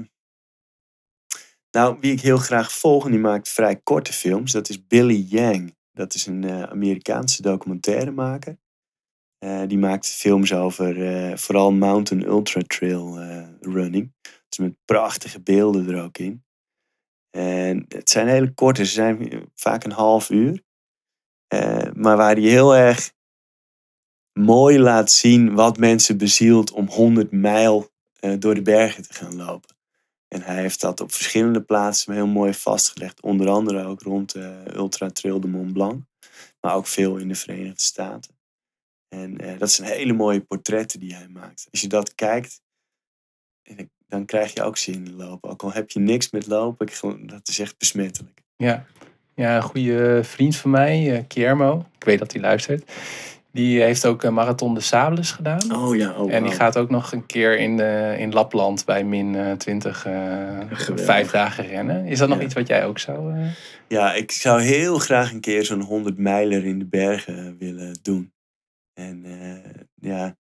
[1.72, 5.26] nou, wie ik heel graag volg, en die maakt vrij korte films, dat is Billy
[5.30, 5.76] Yang.
[5.91, 8.58] Dat is een eh, Amerikaanse documentairemaker.
[9.40, 14.14] Eh, die maakt films over eh, vooral mountain ultra trail eh, running.
[14.49, 16.44] Dus met prachtige beelden er ook in.
[17.30, 20.64] En het zijn hele korte, ze zijn vaak een half uur.
[21.94, 23.11] Maar waar hij heel erg
[24.34, 27.90] mooi laat zien wat mensen bezielt om 100 mijl
[28.40, 29.76] door de bergen te gaan lopen.
[30.28, 33.22] En hij heeft dat op verschillende plaatsen heel mooi vastgelegd.
[33.22, 36.03] Onder andere ook rond de Ultra Trail de Mont Blanc.
[36.61, 38.39] Maar ook veel in de Verenigde Staten.
[39.10, 41.68] En eh, dat zijn hele mooie portretten die hij maakt.
[41.72, 42.61] Als je dat kijkt,
[43.64, 43.77] eh,
[44.07, 45.49] dan krijg je ook zin in lopen.
[45.49, 48.41] Ook al heb je niks met lopen, ik, dat is echt besmettelijk.
[48.56, 48.86] Ja.
[49.36, 52.91] ja, een goede vriend van mij, eh Guillermo, ik weet dat hij luistert.
[53.52, 55.76] Die heeft ook een Marathon de Sables gedaan.
[55.76, 59.03] Oh ja, oh, En die gaat ook nog een keer in, eh, in Lapland bij
[59.03, 60.14] min eh, 20 eh,
[60.69, 61.06] Geweldig.
[61.06, 62.06] vijf dagen rennen.
[62.06, 62.44] Is dat nog Ja.
[62.44, 63.34] iets wat jij ook zou...
[63.34, 63.48] eh,
[63.88, 68.31] Ja, ik zou heel graag een keer zo'n 100 mijler in de bergen willen doen.
[69.00, 70.38] En eh, ja,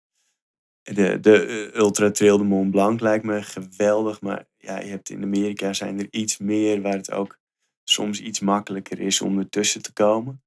[0.81, 4.21] de, de eh, Ultra Trail de Mont Blanc lijkt me geweldig.
[4.21, 7.39] Maar ja, je hebt in Amerika zijn er iets meer waar het ook
[7.83, 10.43] soms iets makkelijker is om ertussen te komen.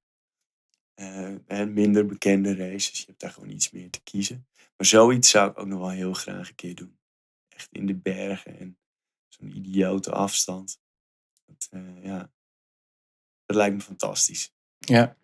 [0.95, 2.99] uh, minder bekende races.
[2.99, 4.47] Je hebt daar gewoon iets meer te kiezen.
[4.77, 6.99] Maar zoiets zou ik ook nog wel heel graag een keer doen.
[7.47, 8.77] Echt in de bergen en
[9.27, 10.81] zo'n idiote afstand.
[11.45, 11.69] Dat,
[12.01, 12.31] ja,
[13.45, 14.53] dat lijkt me fantastisch.
[14.77, 15.17] Ja.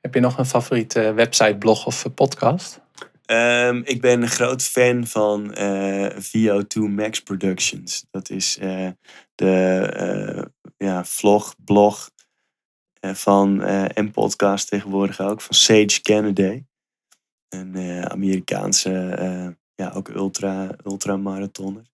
[0.00, 2.80] Heb je nog een favoriete website, blog of podcast?
[3.26, 8.06] Um, ik ben een groot fan van uh, VO2 Max Productions.
[8.10, 8.88] Dat is uh,
[9.34, 10.44] de uh,
[10.76, 12.10] ja, vlog, blog
[13.00, 16.64] van, en podcast tegenwoordig ook, van Sage Kennedy.
[17.48, 21.89] Een Amerikaanse, ja, ook ultra, ultramarathoner.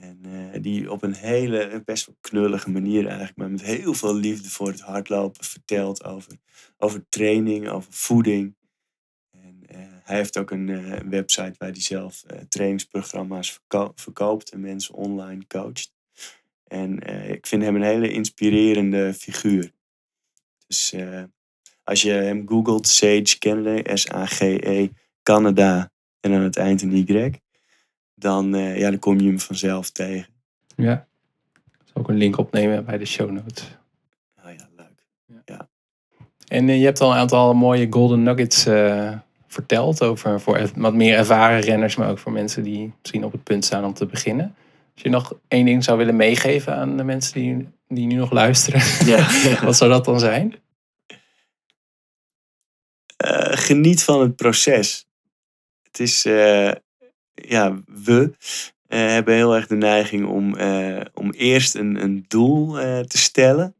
[0.00, 4.50] En die op een hele, best wel knullige manier eigenlijk, maar met heel veel liefde
[4.50, 6.32] voor het hardlopen vertelt over,
[6.78, 8.56] over training, over voeding.
[9.66, 13.60] Eh, hij heeft ook een, uh, website waar hij zelf trainingsprogramma's
[13.94, 15.92] verkoopt en mensen online coacht.
[16.64, 16.98] En
[17.30, 19.72] ik vind hem een hele inspirerende figuur.
[20.66, 20.94] Dus
[21.84, 24.88] als je hem googelt, Sage Canada, S-A-G-E,
[25.22, 27.40] Canada en aan het eind een Y,
[28.20, 30.26] dan, ja, dan kom je hem vanzelf tegen.
[30.76, 31.06] Ja,
[31.54, 33.78] ik zal ook een link opnemen bij de show notes.
[34.44, 35.06] Oh ja, leuk.
[35.44, 35.68] Ja.
[36.48, 38.66] En je hebt al een aantal mooie golden nuggets
[39.46, 43.42] verteld over voor wat meer ervaren renners, maar ook voor mensen die misschien op het
[43.42, 44.54] punt staan om te beginnen.
[44.94, 48.30] Als je nog één ding zou willen meegeven aan de mensen die, die nu nog
[48.30, 49.28] luisteren, ja,
[49.64, 50.54] wat zou dat dan zijn?
[53.50, 55.06] Geniet van het proces.
[55.82, 56.72] Het is, uh,
[57.48, 60.56] ja, we uh, hebben heel erg de neiging om,
[61.14, 62.72] om eerst een, een doel
[63.06, 63.74] te stellen.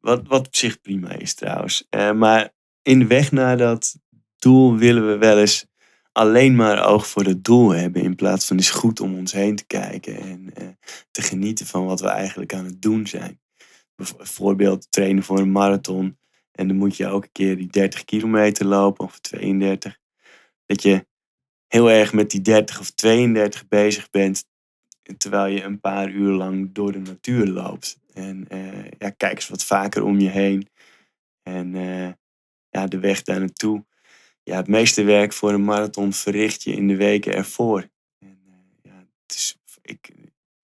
[0.00, 1.86] Wat, wat op zich prima is trouwens.
[2.14, 2.52] maar
[2.82, 3.98] in de weg naar dat
[4.38, 5.66] doel willen we wel eens
[6.12, 8.02] alleen maar oog voor het doel hebben.
[8.02, 10.52] In plaats van eens goed om ons heen te kijken en
[11.10, 13.40] te genieten van wat we eigenlijk aan het doen zijn.
[13.96, 16.18] Bijvoorbeeld trainen voor een marathon.
[16.52, 19.98] En dan moet je elke keer die 30 kilometer lopen of 32.
[20.66, 21.06] Dat je
[21.70, 24.48] heel erg met die 30 of 32 bezig bent.
[25.16, 27.98] Terwijl je een paar uur lang door de natuur loopt.
[28.12, 30.68] En uh, ja, kijk eens wat vaker om je heen.
[31.42, 32.08] En uh,
[32.68, 33.84] ja, de weg daar naartoe
[34.42, 37.88] ja, het meeste werk voor een marathon verricht je in de weken ervoor.
[38.18, 40.10] En, uh, ja, het is, ik,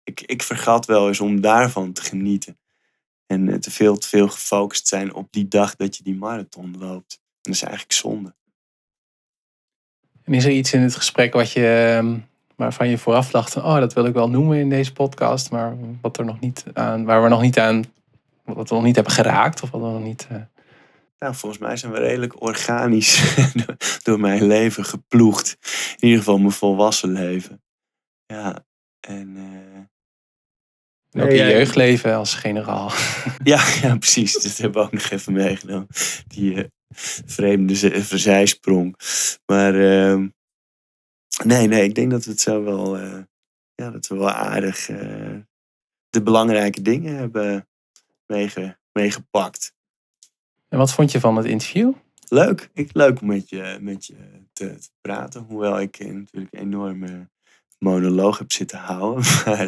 [0.04, 2.58] ik, ik vergat wel eens om daarvan te genieten.
[3.26, 7.12] En te veel te veel gefocust zijn op die dag dat je die marathon loopt.
[7.14, 8.34] En dat is eigenlijk zonde.
[10.30, 12.18] En is er iets in het gesprek wat je, ehm,
[12.56, 16.18] waarvan je vooraf dacht, oh dat wil ik wel noemen in deze podcast, maar wat
[16.18, 17.84] er nog niet aan, waar we nog niet aan,
[18.44, 20.28] wat we nog niet hebben geraakt of wat we nog niet...
[20.32, 20.38] Uh...
[21.18, 23.36] Nou, volgens mij zijn we redelijk organisch
[24.02, 25.56] door mijn leven geploegd.
[25.98, 27.62] In ieder geval mijn volwassen leven.
[28.26, 28.64] Ja,
[29.00, 29.36] en...
[29.36, 31.22] Uh...
[31.22, 32.92] Ook je jeugdleven als generaal.
[33.42, 34.42] Ja, ja, precies.
[34.42, 35.86] Dat hebben we ook nog even meegenomen.
[36.26, 36.64] Die uh,
[37.24, 38.94] vreemde verzijsprong.
[39.46, 40.26] Maar uh,
[41.44, 43.00] nee, nee, ik denk dat we het zo wel...
[43.00, 43.18] Uh,
[43.74, 44.86] ja, dat we wel aardig
[46.10, 47.68] de belangrijke dingen hebben
[48.26, 49.74] meege, meegepakt.
[50.68, 51.92] En wat vond je van het interview?
[52.28, 52.70] Leuk.
[52.74, 54.16] Ik, leuk om met je, met je
[54.52, 55.42] te, te praten.
[55.42, 57.28] Hoewel ik natuurlijk een enorme
[57.78, 59.24] monoloog heb zitten houden.
[59.44, 59.66] Maar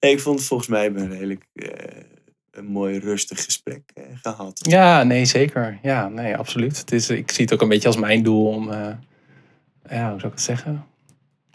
[0.00, 1.46] nee, ik vond het volgens mij een redelijk
[2.54, 4.60] een mooi rustig gesprek uh, gehad.
[4.62, 5.78] Ja, nee, zeker.
[5.82, 6.78] Ja, nee, absoluut.
[6.78, 10.26] Het is, ik zie het ook een beetje als mijn doel om, ja, hoe zou
[10.26, 10.84] ik het zeggen?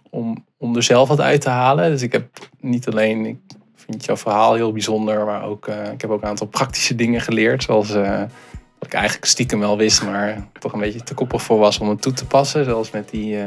[0.09, 1.91] Om, om er zelf wat uit te halen.
[1.91, 3.39] Dus ik heb niet alleen, ik
[3.76, 7.63] vind jouw verhaal heel bijzonder, maar ook, ik heb ook een aantal praktische dingen geleerd.
[7.63, 11.80] Zoals wat ik eigenlijk stiekem wel wist, maar toch een beetje te koppig voor was
[11.80, 12.65] om het toe te passen.
[12.65, 13.38] Zoals met die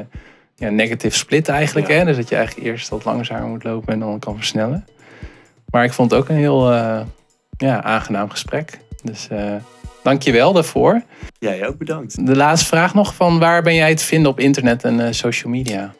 [0.54, 1.88] ja, negative split eigenlijk.
[1.88, 2.04] Hè?
[2.04, 4.84] Dus dat je eigenlijk eerst wat langzamer moet lopen en dan kan versnellen.
[5.70, 6.72] Maar ik vond het ook een heel
[7.56, 8.78] ja, aangenaam gesprek.
[9.02, 9.54] Dus uh,
[10.02, 11.02] dank je wel daarvoor.
[11.38, 12.26] Jij ook bedankt.
[12.26, 15.94] De laatste vraag nog van waar ben jij te vinden op internet en social media?